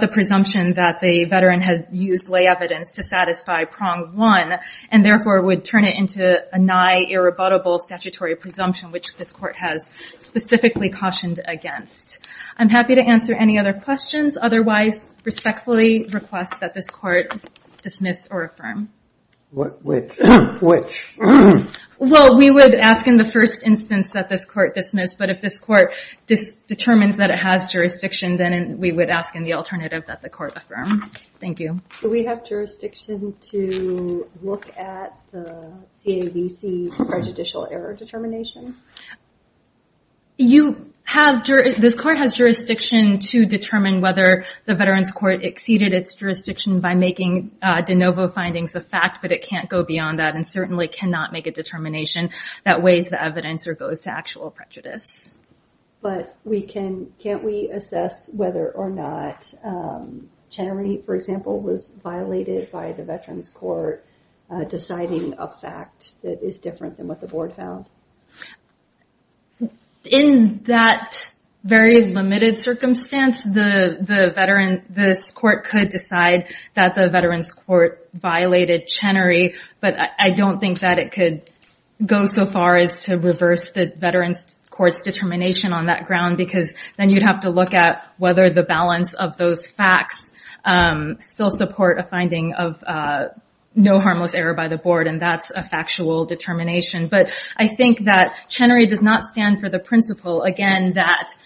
the 0.00 0.08
presumption 0.10 0.72
that 0.72 0.98
the 1.00 1.24
veteran 1.24 1.60
had 1.60 1.88
used 1.92 2.28
lay 2.28 2.46
evidence 2.46 2.90
to 2.92 3.02
satisfy 3.02 3.64
prong 3.64 4.12
one, 4.16 4.54
and 4.90 5.04
therefore 5.04 5.42
would 5.42 5.64
turn 5.64 5.84
it 5.84 5.96
into 5.96 6.36
a 6.52 6.58
nigh 6.58 7.04
irrebuttable 7.08 7.78
statutory 7.78 8.34
presumption, 8.34 8.90
which 8.90 9.16
this 9.18 9.30
court 9.30 9.54
has 9.56 9.90
specifically 10.16 10.90
cautioned 10.90 11.40
against. 11.44 12.18
I'm 12.56 12.68
happy 12.68 12.96
to 12.96 13.02
answer 13.02 13.34
any 13.34 13.58
other 13.58 13.72
questions. 13.72 14.36
Otherwise, 14.40 15.06
respectfully 15.24 16.06
request 16.12 16.54
that 16.60 16.74
this 16.74 16.86
court 16.86 17.32
dismiss 17.82 18.26
or 18.30 18.44
affirm. 18.44 18.90
Which? 19.56 20.12
Which? 20.60 21.10
Well, 21.98 22.36
we 22.36 22.50
would 22.50 22.74
ask 22.74 23.06
in 23.06 23.16
the 23.16 23.30
first 23.30 23.62
instance 23.62 24.12
that 24.12 24.28
this 24.28 24.44
court 24.44 24.74
dismiss, 24.74 25.14
but 25.14 25.30
if 25.30 25.40
this 25.40 25.58
court 25.58 25.94
determines 26.26 27.16
that 27.16 27.30
it 27.30 27.38
has 27.38 27.72
jurisdiction, 27.72 28.36
then 28.36 28.76
we 28.78 28.92
would 28.92 29.08
ask 29.08 29.34
in 29.34 29.44
the 29.44 29.54
alternative 29.54 30.04
that 30.08 30.20
the 30.20 30.28
court 30.28 30.52
affirm. 30.56 31.10
Thank 31.40 31.58
you. 31.58 31.80
Do 32.02 32.10
we 32.10 32.26
have 32.26 32.44
jurisdiction 32.44 33.34
to 33.50 34.28
look 34.42 34.76
at 34.76 35.18
the 35.32 35.72
CAVC's 36.04 36.98
prejudicial 36.98 37.66
error 37.70 37.94
determination? 37.94 38.76
This 40.38 41.94
court 41.94 42.18
has 42.18 42.34
jurisdiction 42.34 43.18
to 43.30 43.46
determine 43.46 44.00
whether 44.00 44.44
the 44.66 44.74
Veterans 44.74 45.10
Court 45.10 45.42
exceeded 45.42 45.94
its 45.94 46.14
jurisdiction 46.14 46.80
by 46.80 46.94
making 46.94 47.52
uh, 47.62 47.80
de 47.80 47.94
novo 47.94 48.28
findings 48.28 48.76
a 48.76 48.80
fact, 48.80 49.20
but 49.22 49.32
it 49.32 49.42
can't 49.42 49.68
go 49.68 49.82
beyond 49.82 50.18
that 50.18 50.34
and 50.34 50.46
certainly 50.46 50.88
cannot 50.88 51.32
make 51.32 51.46
a 51.46 51.50
determination 51.50 52.30
that 52.64 52.82
weighs 52.82 53.08
the 53.08 53.22
evidence 53.22 53.66
or 53.66 53.74
goes 53.74 54.00
to 54.00 54.10
actual 54.10 54.50
prejudice. 54.50 55.30
but 56.02 56.36
we 56.44 56.62
can't 56.62 57.42
we 57.42 57.70
assess 57.70 58.28
whether 58.32 58.70
or 58.72 58.90
not 58.90 59.44
um, 59.64 60.28
Chenery, 60.50 61.02
for 61.04 61.16
example, 61.16 61.60
was 61.60 61.92
violated 62.02 62.70
by 62.70 62.92
the 62.92 63.04
Veterans 63.04 63.50
Court 63.50 64.04
uh, 64.50 64.64
deciding 64.64 65.34
a 65.38 65.48
fact 65.60 66.12
that 66.22 66.42
is 66.42 66.58
different 66.58 66.96
than 66.96 67.08
what 67.08 67.20
the 67.20 67.26
board 67.26 67.54
found? 67.54 67.86
In 70.06 70.60
that 70.64 71.30
very 71.64 72.02
limited 72.06 72.58
circumstance, 72.58 73.42
the 73.42 74.32
veteran 74.34 74.84
this 74.88 75.30
court 75.32 75.64
could 75.64 75.88
decide 75.88 76.46
that 76.74 76.94
the 76.94 77.08
Veterans 77.10 77.52
Court 77.52 78.08
violated 78.14 78.86
Chenery, 78.86 79.56
but 79.80 79.94
I 80.18 80.30
don't 80.30 80.60
think 80.60 80.80
that 80.80 80.98
it 80.98 81.10
could 81.10 81.50
go 82.04 82.24
so 82.26 82.44
far 82.44 82.76
as 82.76 82.98
to 83.06 83.16
reverse 83.16 83.72
the 83.72 83.92
Veterans 83.96 84.58
Court's 84.70 85.02
determination 85.02 85.72
on 85.72 85.86
that 85.86 86.04
ground, 86.04 86.36
because 86.36 86.74
then 86.96 87.10
you'd 87.10 87.24
have 87.24 87.40
to 87.40 87.50
look 87.50 87.74
at 87.74 88.12
whether 88.18 88.50
the 88.50 88.62
balance 88.62 89.14
of 89.14 89.36
those 89.36 89.66
facts 89.66 90.30
um, 90.64 91.18
still 91.22 91.50
support 91.50 91.98
a 91.98 92.04
finding 92.04 92.52
of 92.52 92.82
uh, 92.86 93.28
no 93.76 94.00
harmless 94.00 94.34
error 94.34 94.54
by 94.54 94.68
the 94.68 94.78
board, 94.78 95.06
and 95.06 95.20
that's 95.20 95.52
a 95.54 95.62
factual 95.62 96.24
determination. 96.24 97.08
But 97.08 97.28
I 97.56 97.68
think 97.68 98.06
that 98.06 98.34
Chenery 98.48 98.86
does 98.86 99.02
not 99.02 99.22
stand 99.22 99.60
for 99.60 99.68
the 99.68 99.78
principle, 99.78 100.42
again, 100.42 100.92
that 100.94 101.36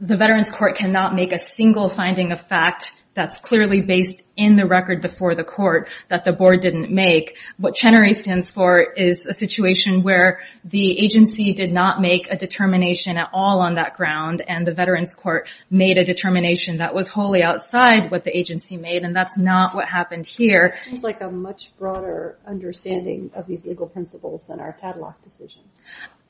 the 0.00 0.16
Veterans 0.16 0.50
Court 0.50 0.76
cannot 0.76 1.14
make 1.14 1.32
a 1.32 1.38
single 1.38 1.88
finding 1.88 2.32
of 2.32 2.40
fact 2.40 2.94
that's 3.16 3.38
clearly 3.38 3.80
based 3.80 4.22
in 4.36 4.56
the 4.56 4.66
record 4.66 5.00
before 5.00 5.34
the 5.34 5.42
court 5.42 5.88
that 6.10 6.24
the 6.24 6.32
board 6.32 6.60
didn't 6.60 6.92
make. 6.92 7.36
What 7.56 7.74
Chenery 7.74 8.12
stands 8.12 8.50
for 8.50 8.80
is 8.80 9.26
a 9.26 9.32
situation 9.32 10.02
where 10.02 10.40
the 10.64 11.02
agency 11.02 11.52
did 11.54 11.72
not 11.72 12.00
make 12.00 12.30
a 12.30 12.36
determination 12.36 13.16
at 13.16 13.30
all 13.32 13.60
on 13.60 13.76
that 13.76 13.94
ground, 13.94 14.42
and 14.46 14.66
the 14.66 14.74
Veterans 14.74 15.14
Court 15.14 15.48
made 15.70 15.96
a 15.96 16.04
determination 16.04 16.76
that 16.76 16.94
was 16.94 17.08
wholly 17.08 17.42
outside 17.42 18.10
what 18.10 18.24
the 18.24 18.36
agency 18.36 18.76
made, 18.76 19.02
and 19.02 19.16
that's 19.16 19.38
not 19.38 19.74
what 19.74 19.88
happened 19.88 20.26
here. 20.26 20.76
It 20.86 20.90
seems 20.90 21.02
like 21.02 21.22
a 21.22 21.30
much 21.30 21.72
broader 21.78 22.36
understanding 22.46 23.30
of 23.34 23.46
these 23.46 23.64
legal 23.64 23.86
principles 23.88 24.44
than 24.46 24.60
our 24.60 24.76
Tadlock 24.80 25.14
decision. 25.24 25.62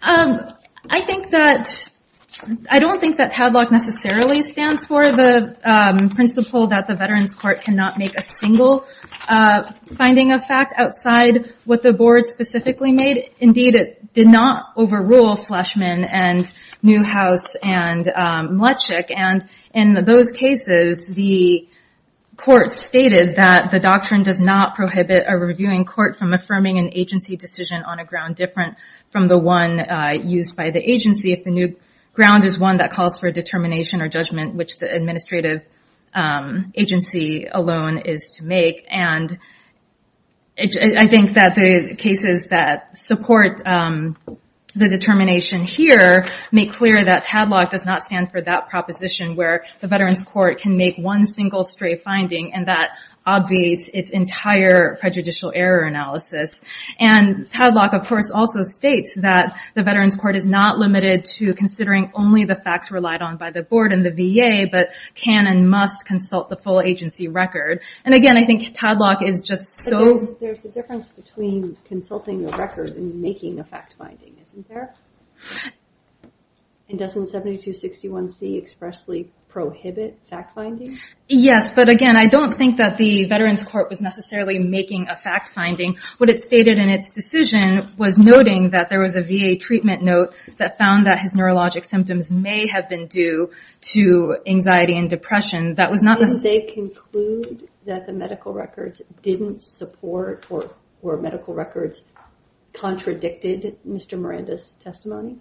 Um, 0.03 0.39
I 0.89 1.01
don't 2.79 3.01
think 3.01 3.17
that 3.17 3.33
Tadlock 3.33 3.71
necessarily 3.71 4.43
stands 4.43 4.85
for 4.85 5.05
the 5.05 5.57
um, 5.65 6.11
principle 6.11 6.69
that 6.69 6.87
the 6.87 6.95
Veterans 6.95 7.35
Court 7.35 7.63
cannot 7.63 7.99
make 7.99 8.19
a 8.19 8.23
single 8.23 8.87
uh, 9.29 9.73
finding 9.97 10.33
of 10.33 10.45
fact 10.45 10.75
outside 10.77 11.55
what 11.65 11.83
the 11.83 11.93
board 11.93 12.27
specifically 12.27 12.93
made. 12.93 13.31
Indeed, 13.39 13.75
it 13.75 14.13
did 14.13 14.29
not 14.29 14.73
overrule 14.77 15.37
Fleshman 15.37 16.07
and 16.11 16.51
Newhouse 16.83 17.57
and 17.57 18.07
um, 18.09 18.59
Mlechick, 18.59 19.11
and 19.15 19.45
in 19.75 20.05
those 20.05 20.31
cases, 20.31 21.09
the 21.09 21.67
court 22.37 22.71
stated 22.71 23.37
that 23.37 23.71
the 23.71 23.81
doctrine 23.81 24.23
does 24.23 24.41
not 24.41 24.75
prohibit 24.75 25.25
a 25.27 25.37
reviewing 25.37 25.87
court 25.87 26.17
from 26.17 26.35
affirming 26.35 26.79
an 26.79 26.91
agency 26.93 27.35
decision 27.35 27.83
on 27.83 27.99
a 27.99 28.05
ground 28.05 28.37
different 28.37 28.77
from 29.09 29.27
the 29.27 29.39
one 29.39 29.81
uh, 29.81 30.11
used 30.23 30.55
by 30.55 30.71
the 30.71 30.79
agency 30.79 31.33
if 31.33 31.45
the 31.45 31.51
new 31.51 31.75
ground 32.17 32.45
is 32.45 32.59
one 32.59 32.79
that 32.79 32.91
calls 32.91 33.21
for 33.21 33.31
determination 33.31 34.03
or 34.03 34.09
judgment 34.09 34.55
which 34.55 34.79
the 34.79 34.93
administrative 34.93 35.63
um, 36.15 36.67
agency 36.75 37.47
alone 37.47 37.99
is 37.99 38.31
to 38.31 38.45
make. 38.45 38.87
And 38.91 39.39
I 40.59 41.07
think 41.07 41.35
that 41.35 41.55
the 41.55 41.95
cases 41.97 42.49
that 42.49 42.97
support 42.99 43.65
um, 43.67 44.17
the 44.75 44.89
determination 44.89 45.63
here 45.65 46.27
make 46.51 46.73
clear 46.73 47.05
that 47.05 47.25
Tadlock 47.25 47.69
does 47.69 47.85
not 47.85 48.03
stand 48.03 48.31
for 48.31 48.41
that 48.41 48.69
proposition 48.69 49.37
where 49.37 49.67
the 49.81 49.89
Veterans 49.89 50.23
Court 50.23 50.59
can 50.59 50.77
make 50.77 50.97
one 50.97 51.27
single 51.27 51.65
stray 51.65 51.97
finding, 51.97 52.55
and 52.55 52.69
that 52.69 52.91
obviates 53.27 53.91
its 53.93 54.11
entire 54.11 54.97
prejudicial 55.01 55.53
error 55.55 55.85
analysis. 55.85 56.63
And 56.99 57.51
Tadlock, 57.51 57.93
of 57.93 58.07
course, 58.07 58.31
also 58.31 58.63
states 58.63 59.15
that 59.17 59.59
the 59.75 59.83
Veterans 59.83 60.15
Court 60.15 60.37
is 60.37 60.45
not 60.45 60.79
limited 60.79 61.25
to 61.37 61.53
considering 61.55 62.13
only 62.15 62.45
the 62.45 62.55
facts 62.55 62.91
relied 62.91 63.23
on 63.23 63.37
by 63.37 63.51
the 63.51 63.63
board 63.63 63.93
and 63.93 64.07
the 64.07 64.11
VA, 64.11 64.69
but 64.71 64.91
can 65.15 65.47
and 65.47 65.69
must 65.69 66.07
consult 66.07 66.49
the 66.49 66.57
full 66.57 66.81
agency 66.81 67.27
record. 67.29 67.83
And 68.05 68.15
again, 68.15 68.37
I 68.37 68.45
think 68.45 68.75
Tadlock 68.75 69.27
is 69.27 69.43
just 69.43 69.83
so... 69.83 70.19
There's 70.41 70.65
a 70.65 70.69
difference 70.69 71.09
between 71.09 71.77
consulting 71.87 72.43
the 72.43 72.53
record 72.53 72.91
and 72.91 73.21
making 73.21 73.59
a 73.59 73.65
fact 73.65 73.95
finding, 73.99 74.37
isn't 74.43 74.69
there? 74.69 74.95
And 76.89 76.99
doesn't 76.99 77.33
7261C 77.33 78.63
expressly 78.63 79.29
prohibit 79.57 80.19
fact 80.29 80.55
finding? 80.55 80.99
Yes, 81.29 81.71
but 81.71 81.89
again, 81.89 82.15
I 82.15 82.27
don't 82.27 82.53
think 82.53 82.77
that 82.77 82.99
the 82.99 83.25
Veterans 83.25 83.63
Court 83.63 83.89
was 83.89 84.03
necessarily 84.03 84.59
making 84.59 85.09
a 85.09 85.17
fact 85.17 85.49
finding. 85.49 85.97
What 86.19 86.29
it 86.29 86.43
stated 86.43 86.77
in 86.79 86.91
its 86.91 87.11
decision 87.11 87.95
was 87.97 88.19
noting 88.19 88.71
that 88.71 88.91
there 88.91 89.01
was 89.01 89.17
a 89.17 89.23
VA 89.23 89.57
treatment 89.57 90.03
note 90.03 90.35
that 90.59 90.77
found 90.77 91.07
that 91.07 91.21
his 91.21 91.33
neurologic 91.33 91.87
symptoms 91.87 92.31
may 92.31 92.67
have 92.67 92.91
been 92.91 93.07
due 93.07 93.51
to 93.93 94.37
anxiety 94.47 94.95
and 94.95 95.09
depression. 95.09 95.77
That 95.77 95.91
was 95.91 96.03
not 96.03 96.19
Did 96.19 96.43
they 96.43 96.61
conclude 96.61 97.67
that 97.87 98.05
the 98.05 98.13
medical 98.13 98.53
records 98.53 99.01
didn't 99.23 99.63
support 99.63 100.47
or 100.51 101.17
medical 101.17 101.55
records 101.55 102.05
contradicted 102.75 103.79
Mr. 103.89 104.21
Miranda's 104.21 104.73
testimony? 104.85 105.39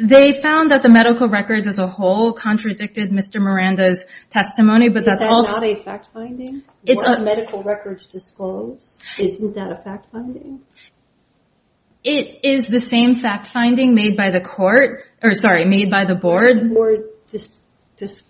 They 0.00 0.40
found 0.40 0.70
that 0.70 0.82
the 0.82 0.88
medical 0.88 1.28
records 1.28 1.66
as 1.66 1.80
a 1.80 1.86
whole 1.88 2.32
contradicted 2.32 3.10
Mr. 3.10 3.40
Miranda's 3.40 4.06
testimony, 4.30 4.88
but 4.90 5.04
that's 5.04 5.24
also... 5.24 5.48
Is 5.48 5.54
that 5.54 5.60
not 5.60 5.70
a 5.70 5.82
fact 5.82 6.08
finding? 6.14 6.62
What 6.86 7.20
medical 7.22 7.64
records 7.64 8.06
disclose? 8.06 8.96
Isn't 9.18 9.56
that 9.56 9.72
a 9.72 9.82
fact 9.82 10.06
finding? 10.12 10.60
It 12.04 12.44
is 12.44 12.68
the 12.68 12.78
same 12.78 13.16
fact 13.16 13.48
finding 13.48 13.94
made 13.94 14.16
by 14.16 14.30
the 14.30 14.40
court, 14.40 15.02
or 15.20 15.34
sorry, 15.34 15.64
made 15.64 15.90
by 15.90 16.04
the 16.04 16.14
board. 16.14 16.62
The 16.62 16.68
board 16.68 17.04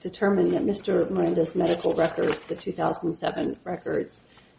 determined 0.00 0.54
that 0.54 0.62
Mr. 0.62 1.10
Miranda's 1.10 1.54
medical 1.54 1.94
records, 1.94 2.44
the 2.44 2.56
2007 2.56 3.58
records, 3.64 4.18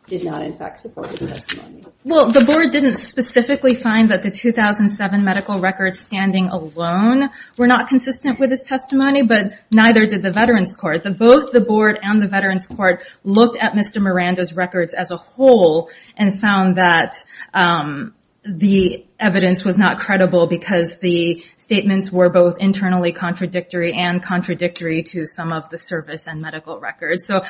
did 0.10 0.24
not 0.26 0.42
in 0.42 0.58
fact 0.58 0.82
support 0.82 1.10
his 1.10 1.30
testimony. 1.30 1.86
Well, 2.04 2.32
the 2.32 2.44
board 2.44 2.72
didn't 2.72 2.96
specifically 2.96 3.76
find 3.76 4.10
that 4.10 4.22
the 4.22 4.32
2007 4.32 5.24
medical 5.24 5.60
records 5.60 6.00
standing 6.00 6.48
alone 6.48 7.30
were 7.58 7.68
not 7.68 7.88
consistent 7.88 8.40
with 8.40 8.50
his 8.50 8.64
testimony, 8.64 9.24
but 9.24 9.54
neither 9.72 10.06
did 10.06 10.22
the 10.22 10.32
Veterans 10.32 10.76
Court. 10.76 11.04
Both 11.04 11.52
the 11.52 11.62
board 11.62 12.00
and 12.02 12.22
the 12.22 12.28
Veterans 12.28 12.66
Court 12.66 13.04
looked 13.24 13.58
at 13.58 13.74
Mr. 13.74 14.02
Miranda's 14.02 14.56
records 14.56 14.94
as 14.94 15.12
a 15.12 15.18
whole 15.18 15.90
and 16.18 16.38
found 16.38 16.76
that 16.76 17.24
um, 17.54 18.16
the 18.46 19.06
evidence 19.20 19.66
was 19.66 19.78
not 19.78 20.00
credible 20.00 20.48
because 20.48 21.00
the 21.00 21.44
statements 21.58 22.12
were 22.12 22.30
both 22.30 22.58
internally 22.60 23.12
contradictory 23.12 23.94
and 23.94 24.24
contradictory 24.24 25.04
to 25.04 25.28
some 25.28 25.52
of 25.52 25.70
the 25.70 25.78
service 25.78 26.28
and 26.28 26.42
medical 26.42 26.80
records. 26.80 27.26
So 27.26 27.42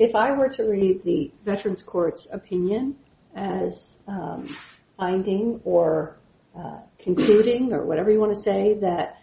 if 0.00 0.14
I 0.14 0.32
were 0.32 0.48
to 0.48 0.64
read 0.64 1.04
the 1.04 1.30
Veterans 1.44 1.82
Court's 1.82 2.26
opinion 2.32 2.96
as 3.36 3.94
um, 4.08 4.56
finding 4.96 5.60
or 5.64 6.16
uh, 6.58 6.78
concluding, 6.98 7.72
or 7.72 7.84
whatever 7.84 8.10
you 8.10 8.18
want 8.18 8.34
to 8.34 8.40
say, 8.40 8.74
that 8.80 9.16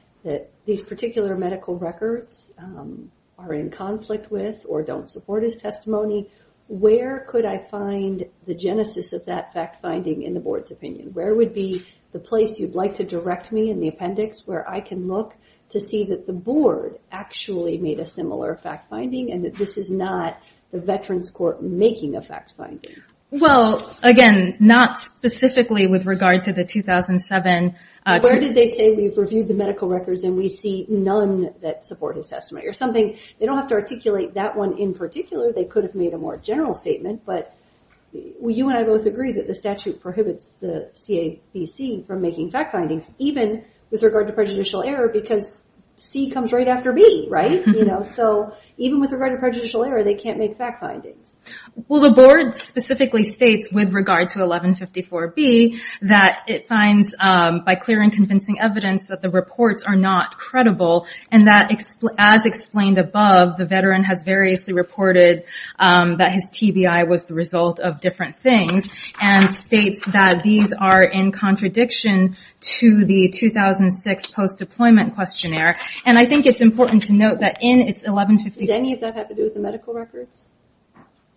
these 0.65 0.82
particular 0.82 1.36
medical 1.36 1.78
records 1.78 2.47
um, 2.58 3.12
are 3.38 3.54
in 3.54 3.69
conflict 3.69 4.32
with 4.32 4.65
or 4.67 4.82
don't 4.82 5.10
support 5.10 5.43
his 5.43 5.58
testimony, 5.58 6.30
where 6.68 7.26
could 7.30 7.46
I 7.46 7.58
find 7.58 8.26
the 8.46 8.54
genesis 8.54 9.14
of 9.14 9.26
that 9.26 9.54
fact 9.54 9.82
finding 9.82 10.24
in 10.24 10.34
the 10.34 10.40
board's 10.40 10.72
opinion? 10.72 11.14
Where 11.14 11.34
would 11.34 11.54
be 11.54 11.86
the 12.12 12.20
place 12.20 12.60
you'd 12.60 12.76
like 12.76 12.96
to 12.96 13.04
direct 13.04 13.52
me 13.52 13.70
in 13.70 13.80
the 13.80 13.88
appendix 13.88 14.46
where 14.46 14.70
I 14.70 14.82
can 14.82 15.08
look 15.08 15.36
to 15.70 15.80
see 15.80 16.06
that 16.06 16.26
the 16.26 16.34
board 16.34 17.00
actually 17.12 17.78
made 17.78 18.00
a 18.00 18.06
similar 18.06 18.56
fact 18.56 18.90
finding 18.90 19.32
and 19.32 19.44
that 19.46 19.56
this 19.56 19.78
is 19.78 19.92
not 19.92 20.40
the 20.72 20.80
Veterans 20.80 21.30
Court 21.30 21.62
making 21.62 22.16
a 22.16 22.22
fact 22.22 22.54
finding? 22.58 22.96
Well, 23.30 23.96
again, 24.04 24.56
not 24.60 24.98
specifically 24.98 25.88
with 25.88 26.06
regard 26.06 26.46
to 26.46 26.54
the 26.54 26.63
2007... 26.63 27.76
Uh, 28.06 28.20
where 28.22 28.40
did 28.40 28.56
they 28.56 28.70
say 28.70 28.94
we've 28.94 29.18
reviewed 29.18 29.50
the 29.50 29.54
medical 29.54 29.90
records 29.90 30.24
and 30.24 30.38
we 30.38 30.48
see 30.48 30.86
none 30.88 31.54
that 31.62 31.86
support 31.86 32.16
his 32.16 32.28
testimony? 32.28 32.66
Or 32.66 32.72
something, 32.72 33.18
they 33.38 33.46
don't 33.46 33.58
have 33.58 33.68
to 33.68 33.76
articulate 33.76 34.36
that 34.36 34.56
one 34.56 34.78
in 34.78 34.94
particular. 34.94 35.52
They 35.52 35.66
could 35.66 35.84
have 35.84 35.94
made 35.94 36.13
a 36.13 36.18
more 36.18 36.38
general 36.38 36.74
statement, 36.74 37.24
but 37.26 37.54
you 38.13 38.70
and 38.70 38.78
I 38.78 38.84
both 38.84 39.06
agree 39.06 39.34
that 39.34 39.48
the 39.48 39.56
statute 39.56 40.00
prohibits 40.00 40.56
the 40.62 40.90
CAVC 40.94 42.08
from 42.08 42.22
making 42.22 42.52
fact 42.52 42.72
findings, 42.72 43.10
even 43.18 43.66
with 43.92 44.04
regard 44.04 44.28
to 44.28 44.34
prejudicial 44.34 44.84
error, 44.84 45.10
because 45.10 45.58
C 45.98 46.32
comes 46.32 46.54
right 46.54 46.68
after 46.68 46.94
B, 46.94 47.28
right? 47.30 47.62
You 47.68 47.84
know, 47.86 48.04
so 48.04 48.54
even 48.78 49.00
with 49.00 49.12
regard 49.12 49.32
to 49.32 49.38
prejudicial 49.38 49.84
error, 49.84 50.04
they 50.04 50.13
can't 50.13 50.38
make 50.38 50.58
fact 50.58 50.80
findings. 50.80 51.38
Well, 51.88 52.02
the 52.02 52.12
board 52.12 52.56
specifically 52.56 53.24
states 53.24 53.72
with 53.72 53.92
regard 53.92 54.30
to 54.30 54.40
1154B 54.40 55.80
that 56.04 56.44
it 56.48 56.68
finds 56.68 57.16
um, 57.20 57.63
by 57.66 57.76
clear 57.76 58.02
and 58.02 58.12
convincing 58.12 58.60
evidence 58.60 59.08
that 59.08 59.22
the 59.22 59.30
reports 59.30 59.84
are 59.84 59.96
not 59.96 60.38
credible 60.38 61.08
and 61.32 61.48
that 61.48 61.72
as 62.20 62.46
explained 62.46 62.98
above, 62.98 63.58
the 63.58 63.66
veteran 63.66 64.04
has 64.04 64.24
variously 64.24 64.74
reported 64.74 65.44
um, 65.80 66.18
that 66.18 66.32
his 66.32 66.50
TBI 66.52 67.08
was 67.08 67.26
the 67.26 67.34
result 67.34 67.80
of 67.80 68.00
different 68.00 68.36
things 68.36 68.88
and 69.20 69.52
states 69.52 70.04
that 70.06 70.44
these 70.44 70.74
are 70.74 71.04
in 71.04 71.32
contradiction 71.32 72.36
to 72.60 73.06
the 73.06 73.30
2006 73.30 74.26
post-deployment 74.28 75.16
questionnaire. 75.16 75.80
And 76.06 76.18
I 76.18 76.26
think 76.26 76.46
it's 76.46 76.62
important 76.62 77.04
to 77.04 77.13
note 77.13 77.40
that 77.40 77.60
in 77.62 77.82
its 77.82 78.02
1154... 78.02 78.67
Does 78.68 78.76
any 78.76 78.94
of 78.94 79.00
that 79.00 79.16
have 79.16 79.30
to 79.30 79.36
do 79.36 79.44
with 79.44 79.54
the 79.54 79.62
medical 79.62 79.94
records? 79.94 80.36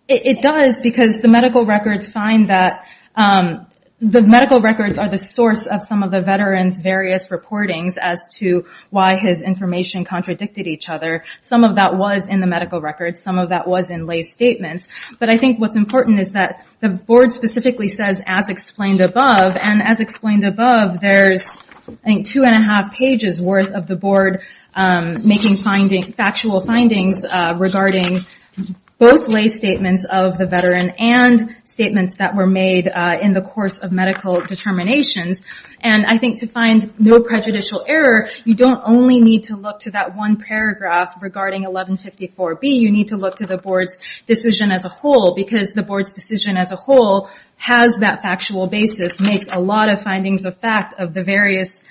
It 0.07 0.41
does 0.41 0.81
because 0.81 1.21
the 1.21 1.29
medical 1.29 1.65
records 1.65 2.09
find 2.09 2.49
that 2.49 2.85
um, 3.15 3.65
the 4.01 4.21
medical 4.21 4.59
records 4.59 4.97
are 4.97 5.07
the 5.07 5.17
source 5.17 5.65
of 5.65 5.81
some 5.81 6.03
of 6.03 6.11
the 6.11 6.19
veteran's 6.19 6.79
various 6.79 7.29
reportings 7.29 7.97
as 8.01 8.27
to 8.39 8.65
why 8.89 9.15
his 9.17 9.41
information 9.41 10.03
contradicted 10.03 10.67
each 10.67 10.89
other. 10.89 11.23
Some 11.39 11.63
of 11.63 11.75
that 11.75 11.95
was 11.95 12.27
in 12.27 12.41
the 12.41 12.47
medical 12.47 12.81
records. 12.81 13.21
Some 13.21 13.37
of 13.37 13.49
that 13.49 13.65
was 13.65 13.89
in 13.89 14.05
lay 14.05 14.23
statements. 14.23 14.89
But 15.17 15.29
I 15.29 15.37
think 15.37 15.57
what's 15.57 15.77
important 15.77 16.19
is 16.19 16.33
that 16.33 16.65
the 16.81 16.89
board 16.89 17.31
specifically 17.31 17.87
says 17.87 18.21
as 18.25 18.49
explained 18.49 18.99
above 18.99 19.55
and 19.55 19.81
as 19.81 20.01
explained 20.01 20.45
above, 20.45 20.99
there's 20.99 21.55
I 22.03 22.05
think 22.05 22.27
two 22.27 22.43
and 22.43 22.55
a 22.55 22.61
half 22.61 22.93
pages 22.93 23.41
worth 23.41 23.71
of 23.71 23.87
the 23.87 23.95
board 23.95 24.41
um, 24.73 25.27
making 25.27 25.55
factual 25.55 26.61
findings 26.61 27.25
uh, 27.25 27.55
regarding 27.57 28.25
both 28.97 29.27
lay 29.27 29.47
statements 29.47 30.05
of 30.09 30.37
the 30.37 30.45
veteran 30.45 30.91
and 30.91 31.55
statements 31.63 32.17
that 32.17 32.35
were 32.35 32.47
made 32.47 32.87
uh, 32.87 33.13
in 33.21 33.33
the 33.33 33.41
course 33.41 33.79
of 33.79 33.91
medical 33.91 34.41
determinations. 34.45 35.43
And 35.83 36.05
I 36.05 36.17
think 36.19 36.39
to 36.39 36.47
find 36.47 36.93
no 36.99 37.19
prejudicial 37.19 37.83
error, 37.87 38.29
you 38.45 38.53
don't 38.53 38.81
only 38.85 39.19
need 39.19 39.45
to 39.45 39.55
look 39.55 39.79
to 39.81 39.91
that 39.91 40.15
one 40.15 40.37
paragraph 40.37 41.21
regarding 41.21 41.63
1154B. 41.65 42.63
You 42.63 42.91
need 42.91 43.07
to 43.07 43.17
look 43.17 43.37
to 43.37 43.47
the 43.47 43.57
board's 43.57 43.99
decision 44.27 44.71
as 44.71 44.85
a 44.85 44.89
whole 44.89 45.33
because 45.35 45.71
the 45.71 45.81
board's 45.81 46.13
decision 46.13 46.55
as 46.55 46.71
a 46.71 46.75
whole 46.75 47.29
has 47.57 47.97
that 47.99 48.21
factual 48.21 48.67
basis, 48.67 49.19
makes 49.19 49.47
a 49.51 49.59
lot 49.59 49.89
of 49.89 50.01
findings 50.01 50.45
of 50.45 50.57
fact 50.57 50.93
of 50.99 51.13
the 51.13 51.23
various 51.23 51.83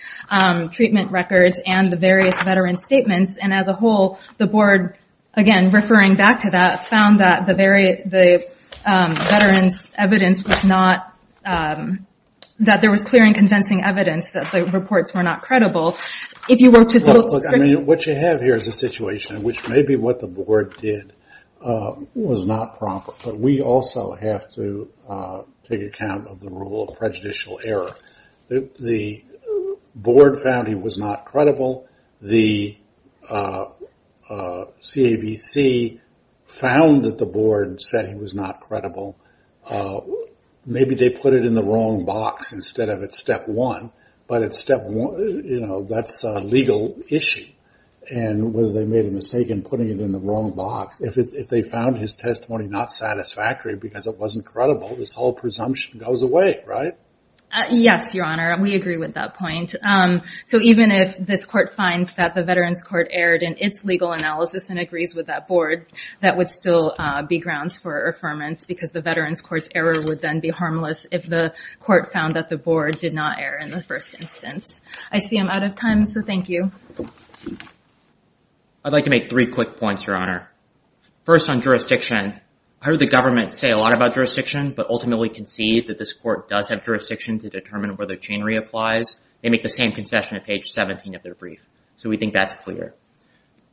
treatment 0.70 1.10
records 1.10 1.60
and 1.66 1.92
the 1.92 1.96
various 1.96 2.40
veteran 2.42 2.76
statements. 2.76 3.38
And 3.40 3.52
as 3.52 3.66
a 3.68 3.72
whole, 3.72 4.18
the 4.38 4.46
board, 4.46 4.96
again, 5.34 5.70
referring 5.70 6.14
back 6.16 6.40
to 6.40 6.50
that, 6.50 6.86
found 6.86 7.20
that 7.20 7.46
the 7.46 8.46
um 8.86 9.12
veteran's 9.12 9.82
evidence 9.98 10.42
was 10.44 10.64
not, 10.64 11.12
that 12.60 12.82
there 12.82 12.90
was 12.90 13.02
clear 13.02 13.24
and 13.24 13.34
convincing 13.34 13.82
evidence 13.82 14.30
that 14.32 14.52
the 14.52 14.64
reports 14.64 15.14
were 15.14 15.22
not 15.22 15.40
credible. 15.40 15.96
If 16.48 16.60
you 16.60 16.70
were 16.70 16.84
to 16.84 16.98
look... 17.00 17.32
Look, 17.32 17.42
I 17.52 17.56
mean, 17.56 17.86
what 17.86 18.06
you 18.06 18.14
have 18.14 18.40
here 18.40 18.54
is 18.54 18.66
a 18.66 18.72
situation 18.72 19.36
in 19.36 19.42
which 19.42 19.66
maybe 19.68 19.96
what 19.96 20.18
the 20.18 20.26
board 20.26 20.76
did 20.80 21.12
uh, 21.64 21.94
was 22.14 22.46
not 22.46 22.78
proper. 22.78 23.12
But 23.24 23.38
we 23.38 23.60
also 23.62 24.12
have 24.14 24.50
to 24.54 24.90
uh, 25.08 25.42
take 25.68 25.82
account 25.82 26.28
of 26.28 26.40
the 26.40 26.50
rule 26.50 26.88
of 26.88 26.98
prejudicial 26.98 27.60
error. 27.64 27.94
The 28.48 29.24
board 29.94 30.40
found 30.40 30.68
he 30.68 30.74
was 30.74 30.98
not 30.98 31.24
credible. 31.24 31.88
The 32.20 32.76
uh, 33.28 33.66
CAVC 34.30 36.00
found 36.46 37.04
that 37.04 37.18
the 37.18 37.26
board 37.26 37.80
said 37.80 38.08
he 38.08 38.16
was 38.16 38.34
not 38.34 38.60
credible. 38.60 39.16
Maybe 40.70 40.94
they 40.94 41.10
put 41.10 41.34
it 41.34 41.44
in 41.44 41.54
the 41.54 41.64
wrong 41.64 42.04
box 42.04 42.52
instead 42.52 42.90
of 42.90 43.02
at 43.02 43.12
step 43.12 43.48
one. 43.48 43.90
But 44.28 44.42
at 44.42 44.54
step 44.54 44.84
one, 44.84 45.44
you 45.44 45.58
know, 45.58 45.82
that's 45.82 46.22
a 46.22 46.38
legal 46.38 46.96
issue. 47.08 47.46
And 48.08 48.54
whether 48.54 48.72
they 48.72 48.84
made 48.84 49.04
a 49.04 49.10
mistake 49.10 49.48
in 49.48 49.62
putting 49.62 49.90
it 49.90 49.98
in 49.98 50.12
the 50.12 50.20
wrong 50.20 50.52
box, 50.52 51.00
if 51.00 51.18
if 51.18 51.48
they 51.48 51.62
found 51.62 51.98
his 51.98 52.14
testimony 52.14 52.68
not 52.68 52.92
satisfactory 52.92 53.74
because 53.74 54.06
it 54.06 54.16
wasn't 54.16 54.46
credible, 54.46 54.94
this 54.94 55.14
whole 55.14 55.32
presumption 55.32 55.98
goes 55.98 56.22
away, 56.22 56.60
right? 56.64 56.96
Uh, 57.52 57.64
yes, 57.70 58.14
Your 58.14 58.26
Honor. 58.26 58.56
We 58.60 58.76
agree 58.76 58.96
with 58.96 59.14
that 59.14 59.34
point. 59.34 59.74
Um, 59.82 60.22
so 60.44 60.60
even 60.62 60.92
if 60.92 61.16
this 61.18 61.44
court 61.44 61.74
finds 61.74 62.12
that 62.12 62.34
the 62.36 62.44
Veterans 62.44 62.82
Court 62.82 63.08
erred 63.10 63.42
in 63.42 63.56
its 63.58 63.84
legal 63.84 64.12
analysis 64.12 64.70
and 64.70 64.78
agrees 64.78 65.16
with 65.16 65.26
that 65.26 65.48
board, 65.48 65.86
that 66.20 66.36
would 66.36 66.48
still 66.48 66.94
uh, 66.96 67.22
be 67.22 67.40
grounds 67.40 67.76
for 67.76 68.12
affirmance 68.12 68.64
because 68.64 68.92
the 68.92 69.00
Veterans 69.00 69.40
Court's 69.40 69.68
error 69.74 70.00
would 70.06 70.20
then 70.20 70.38
be 70.38 70.50
harmless 70.50 71.06
if 71.10 71.26
the 71.26 71.52
court 71.80 72.12
found 72.12 72.36
that 72.36 72.48
the 72.48 72.56
board 72.56 73.00
did 73.00 73.14
not 73.14 73.40
err 73.40 73.58
in 73.58 73.70
the 73.70 73.82
first 73.82 74.14
instance. 74.20 74.80
I 75.10 75.18
see 75.18 75.36
I'm 75.36 75.48
out 75.48 75.64
of 75.64 75.74
time, 75.74 76.06
so 76.06 76.22
thank 76.22 76.48
you. 76.48 76.70
I'd 78.84 78.92
like 78.92 79.04
to 79.04 79.10
make 79.10 79.28
three 79.28 79.46
quick 79.46 79.76
points, 79.76 80.06
Your 80.06 80.16
Honor. 80.16 80.48
First, 81.24 81.50
on 81.50 81.62
jurisdiction, 81.62 82.40
I 82.82 82.86
heard 82.86 82.98
the 82.98 83.06
government 83.06 83.52
say 83.52 83.68
a 83.68 83.76
lot 83.76 83.94
about 83.94 84.14
jurisdiction, 84.14 84.72
but 84.74 84.88
ultimately 84.88 85.28
concede 85.28 85.88
that 85.88 85.98
this 85.98 86.14
court 86.14 86.48
does 86.48 86.70
have 86.70 86.82
jurisdiction 86.82 87.38
to 87.40 87.50
determine 87.50 87.94
whether 87.96 88.16
Chenery 88.16 88.56
applies. 88.56 89.16
They 89.42 89.50
make 89.50 89.62
the 89.62 89.68
same 89.68 89.92
concession 89.92 90.38
at 90.38 90.46
page 90.46 90.70
17 90.70 91.14
of 91.14 91.22
their 91.22 91.34
brief. 91.34 91.60
So 91.98 92.08
we 92.08 92.16
think 92.16 92.32
that's 92.32 92.54
clear. 92.64 92.94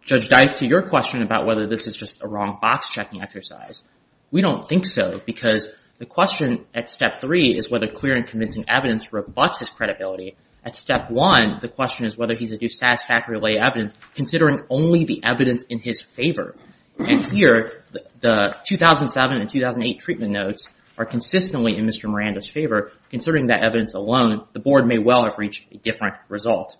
Judge 0.06 0.28
Dyke, 0.28 0.58
to 0.58 0.68
your 0.68 0.90
question 0.90 1.22
about 1.22 1.46
whether 1.46 1.68
this 1.68 1.88
is 1.88 1.96
just 1.96 2.22
a 2.22 2.28
wrong 2.28 2.58
box-checking 2.62 3.22
exercise, 3.22 3.82
we 4.30 4.42
don't 4.42 4.68
think 4.68 4.86
so 4.86 5.22
because 5.26 5.70
the 6.00 6.06
question 6.06 6.66
at 6.74 6.90
step 6.90 7.22
three 7.22 7.56
is 7.56 7.72
whether 7.72 7.88
clear 7.88 8.14
and 8.14 8.28
convincing 8.28 8.66
evidence 8.68 9.14
rebuts 9.14 9.60
his 9.60 9.70
credibility. 9.70 10.36
At 10.66 10.76
step 10.76 11.10
one, 11.10 11.60
the 11.62 11.70
question 11.70 12.08
is 12.08 12.18
whether 12.18 12.36
he's 12.36 12.52
adduced 12.52 12.78
satisfactory 12.78 13.40
lay 13.40 13.58
evidence 13.58 13.94
considering 14.16 14.64
only 14.70 15.06
the 15.06 15.24
evidence 15.24 15.64
in 15.64 15.80
his 15.80 16.02
favor. 16.02 16.56
And 17.00 17.26
here, 17.26 17.84
the 18.22 18.56
2007 18.66 19.38
and 19.38 19.50
2008 19.50 20.00
treatment 20.00 20.32
notes 20.32 20.68
are 20.98 21.06
consistently 21.06 21.78
in 21.78 21.86
Mr. 21.86 22.10
Miranda's 22.10 22.48
favor. 22.48 22.92
Considering 23.10 23.48
that 23.48 23.64
evidence 23.64 23.94
alone, 23.94 24.46
the 24.54 24.60
board 24.60 24.88
may 24.88 24.98
well 24.98 25.24
have 25.24 25.38
reached 25.38 25.72
a 25.72 25.78
different 25.78 26.16
result. 26.28 26.76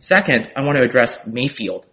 Second, 0.00 0.48
I 0.56 0.62
want 0.62 0.78
to 0.78 0.84
address 0.84 1.18
Mayfield. 1.26 1.86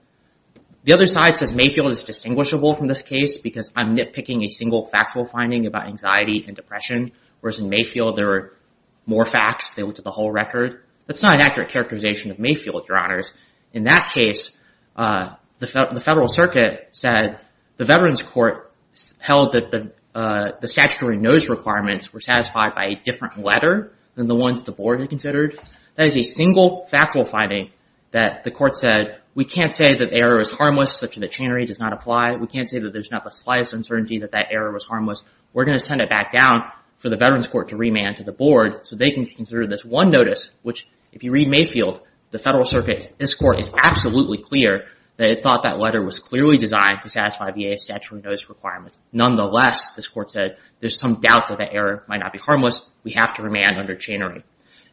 The 0.83 0.93
other 0.93 1.05
side 1.05 1.37
says 1.37 1.53
Mayfield 1.53 1.91
is 1.91 2.03
distinguishable 2.03 2.73
from 2.73 2.87
this 2.87 3.01
case 3.01 3.37
because 3.37 3.71
I'm 3.75 3.95
nitpicking 3.95 4.45
a 4.45 4.49
single 4.49 4.87
factual 4.87 5.25
finding 5.25 5.65
about 5.65 5.87
anxiety 5.87 6.43
and 6.45 6.55
depression, 6.55 7.11
whereas 7.39 7.59
in 7.59 7.69
Mayfield 7.69 8.17
there 8.17 8.27
were 8.27 8.57
more 9.05 9.25
facts. 9.25 9.69
They 9.75 9.83
looked 9.83 9.99
at 9.99 10.03
the 10.03 10.11
whole 10.11 10.31
record. 10.31 10.83
That's 11.07 11.21
not 11.21 11.35
an 11.35 11.41
accurate 11.41 11.69
characterization 11.69 12.31
of 12.31 12.39
Mayfield, 12.39 12.87
Your 12.89 12.97
Honors. 12.97 13.33
In 13.71 13.85
that 13.85 14.11
case, 14.13 14.57
uh, 14.95 15.35
the 15.67 16.01
Federal 16.03 16.27
Circuit 16.27 16.89
said 16.91 17.39
the 17.77 17.85
Veterans 17.85 18.21
Court 18.21 18.71
held 19.19 19.53
that 19.53 19.71
the 19.71 19.91
uh 20.17 20.51
the 20.61 20.67
statutory 20.67 21.17
notice 21.17 21.49
requirements 21.49 22.13
were 22.13 22.19
satisfied 22.19 22.75
by 22.75 22.85
a 22.85 22.95
different 23.03 23.43
letter 23.43 23.91
than 24.15 24.27
the 24.27 24.35
ones 24.35 24.63
the 24.63 24.71
board 24.71 24.99
had 24.99 25.09
considered. 25.09 25.57
That 25.95 26.07
is 26.07 26.15
a 26.15 26.23
single 26.23 26.85
factual 26.87 27.25
finding 27.25 27.71
that 28.11 28.43
the 28.43 28.51
court 28.51 28.75
said, 28.75 29.19
we 29.35 29.45
can't 29.45 29.73
say 29.73 29.97
that 29.97 30.09
the 30.11 30.15
error 30.15 30.39
is 30.39 30.51
harmless 30.51 30.93
such 30.93 31.15
that 31.15 31.31
Chenery 31.31 31.65
does 31.65 31.79
not 31.79 31.93
apply. 31.93 32.35
We 32.35 32.47
can't 32.47 32.69
say 32.69 32.79
that 32.79 32.93
there's 32.93 33.11
not 33.11 33.23
the 33.23 33.31
slightest 33.31 33.73
uncertainty 33.73 34.19
that 34.19 34.31
that 34.31 34.47
error 34.51 34.71
was 34.71 34.85
harmless. 34.85 35.23
We're 35.51 35.65
going 35.65 35.77
to 35.77 35.83
send 35.83 36.01
it 36.01 36.09
back 36.09 36.31
down 36.31 36.71
for 36.99 37.09
the 37.09 37.17
Veterans 37.17 37.47
Court 37.47 37.69
to 37.69 37.77
remand 37.77 38.17
to 38.17 38.23
the 38.23 38.31
board 38.31 38.85
so 38.85 38.95
they 38.95 39.11
can 39.11 39.25
consider 39.25 39.65
this 39.67 39.83
one 39.83 40.11
notice, 40.11 40.51
which 40.61 40.87
if 41.11 41.23
you 41.23 41.31
read 41.31 41.47
Mayfield, 41.47 42.01
the 42.31 42.39
Federal 42.39 42.65
Circuit, 42.65 43.13
this 43.17 43.35
court 43.35 43.59
is 43.59 43.71
absolutely 43.75 44.37
clear 44.37 44.85
that 45.17 45.29
it 45.29 45.43
thought 45.43 45.63
that 45.63 45.79
letter 45.79 46.03
was 46.03 46.19
clearly 46.19 46.57
designed 46.57 47.01
to 47.03 47.09
satisfy 47.09 47.51
VA's 47.51 47.83
statutory 47.83 48.21
notice 48.21 48.49
requirements. 48.49 48.97
Nonetheless, 49.11 49.93
this 49.95 50.07
court 50.07 50.31
said 50.31 50.57
there's 50.79 50.99
some 50.99 51.21
doubt 51.21 51.49
that 51.49 51.59
that 51.59 51.73
error 51.73 52.03
might 52.07 52.19
not 52.19 52.33
be 52.33 52.39
harmless. 52.39 52.87
We 53.03 53.11
have 53.11 53.33
to 53.35 53.43
remand 53.43 53.77
under 53.77 53.95
Chenery. 53.95 54.43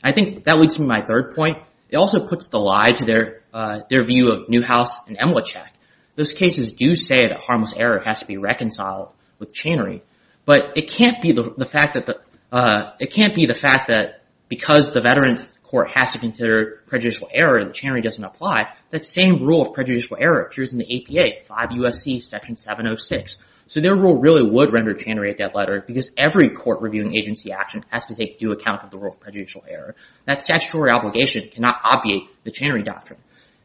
I 0.03 0.13
think 0.13 0.45
that 0.45 0.59
leads 0.59 0.79
me 0.79 0.87
to 0.87 0.89
my 0.89 1.05
third 1.05 1.35
point. 1.35 1.59
It 1.89 1.97
also 1.97 2.27
puts 2.27 2.49
the 2.49 2.59
lie 2.59 2.93
to 2.93 3.05
their 3.05 3.41
their 3.89 4.05
view 4.05 4.29
of 4.29 4.49
Newhouse 4.49 4.93
and 5.07 5.19
Mlechick. 5.19 5.69
Those 6.17 6.33
cases 6.33 6.75
do 6.75 6.95
say 6.95 7.29
that 7.29 7.41
harmless 7.41 7.75
error 7.77 8.03
has 8.05 8.21
to 8.21 8.27
be 8.27 8.37
reconciled 8.37 9.09
with 9.39 9.53
Chenery, 9.53 10.03
but 10.45 10.77
it 10.77 10.91
can't 10.91 11.21
be 11.23 11.33
the 11.33 11.55
the 11.57 11.65
fact 11.65 11.95
that 11.95 12.07
the 12.07 12.21
uh 12.53 12.93
it 13.01 13.11
can't 13.13 13.35
be 13.35 13.47
the 13.47 13.55
fact 13.55 13.89
that 13.89 14.23
because 14.49 14.93
the 14.93 15.01
Veterans 15.01 15.47
Court 15.71 15.89
has 15.95 16.11
to 16.13 16.19
consider 16.19 16.83
prejudicial 16.89 17.29
error, 17.33 17.65
the 17.65 17.73
Chenery 17.73 18.03
doesn't 18.03 18.25
apply. 18.25 18.65
That 18.91 19.07
same 19.07 19.45
rule 19.45 19.63
of 19.63 19.73
prejudicial 19.73 20.17
error 20.21 20.43
appears 20.43 20.73
in 20.73 20.79
the 20.79 20.85
APA, 20.85 21.47
5 21.47 21.73
U.S.C. 21.77 22.23
section 22.23 22.57
706. 22.57 23.39
So 23.69 23.81
their 23.81 23.95
rule 23.95 24.19
really 24.19 24.43
would 24.43 24.73
render 24.73 24.95
Chenery 24.95 25.31
a 25.31 25.37
dead 25.37 25.53
letter 25.55 25.85
because 25.87 26.11
every 26.19 26.49
court 26.49 26.81
reviewing 26.81 27.17
agency 27.17 27.53
action 27.53 27.85
has 27.89 28.05
to 28.07 28.17
take 28.17 28.41
due 28.41 28.51
account 28.51 28.83
of 28.83 28.91
the 28.91 28.99
rule 28.99 29.13
of 29.13 29.21
prejudicial 29.21 29.65
error. 29.69 29.95
That 30.27 30.43
statutory 30.43 30.91
obligation 30.91 31.49
cannot 31.51 31.81
obviate 31.85 32.25
the 32.43 32.51
Chenery 32.51 32.83
doctrine. 32.83 33.21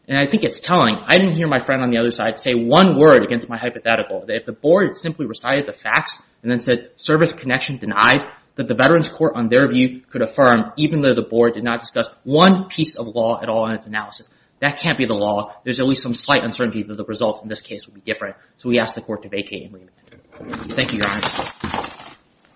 And 0.08 0.16
I 0.16 0.30
think 0.30 0.44
it's 0.44 0.60
telling. 0.60 0.98
I 1.08 1.18
didn't 1.18 1.34
hear 1.34 1.48
my 1.48 1.58
friend 1.58 1.82
on 1.82 1.90
the 1.90 1.98
other 1.98 2.12
side 2.12 2.40
say 2.40 2.54
one 2.54 3.00
word 3.00 3.24
against 3.24 3.50
my 3.50 3.58
hypothetical. 3.58 4.28
That 4.28 4.36
if 4.36 4.46
the 4.46 4.52
board 4.52 4.96
simply 4.96 5.26
recited 5.26 5.66
the 5.66 5.74
facts 5.74 6.22
and 6.44 6.52
then 6.52 6.60
said 6.60 6.92
service 6.98 7.34
connection 7.34 7.78
denied, 7.78 8.20
that 8.56 8.68
the 8.68 8.76
Veterans 8.76 9.10
Court, 9.10 9.34
on 9.36 9.50
their 9.50 9.68
view, 9.68 10.02
could 10.10 10.22
affirm 10.22 10.72
even 10.78 11.02
though 11.02 11.14
the 11.14 11.22
board 11.22 11.54
did 11.54 11.64
not 11.64 11.80
discuss 11.80 12.08
one 12.24 12.68
piece 12.70 12.98
of 12.98 13.08
law 13.08 13.42
at 13.42 13.50
all 13.50 13.68
in 13.70 13.76
its 13.76 13.88
analysis. 13.88 14.30
That 14.60 14.80
can't 14.80 14.98
be 14.98 15.06
the 15.06 15.14
law. 15.14 15.54
There's 15.64 15.80
at 15.80 15.86
least 15.86 16.02
some 16.02 16.14
slight 16.14 16.44
uncertainty 16.44 16.84
that 16.84 16.96
the 16.96 17.06
result 17.06 17.44
in 17.44 17.50
this 17.50 17.62
case 17.62 17.86
would 17.86 17.96
be 17.96 18.02
different. 18.02 18.38
So 18.58 18.70
we 18.70 18.80
ask 18.80 18.96
the 18.96 19.02
court 19.02 19.24
to 19.24 19.30
vacate 19.30 19.64
and 19.64 19.74
remand. 19.74 20.76
Thank 20.76 20.94
you, 20.94 21.00
Your 21.00 21.10
Honor. 21.10 21.90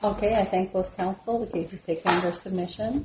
Okay, 0.02 0.34
I 0.34 0.46
thank 0.46 0.72
both 0.72 0.96
counsel. 0.96 1.46
The 1.46 1.52
case 1.52 1.74
is 1.74 1.82
taken 1.82 2.10
under 2.10 2.32
submission. 2.32 2.98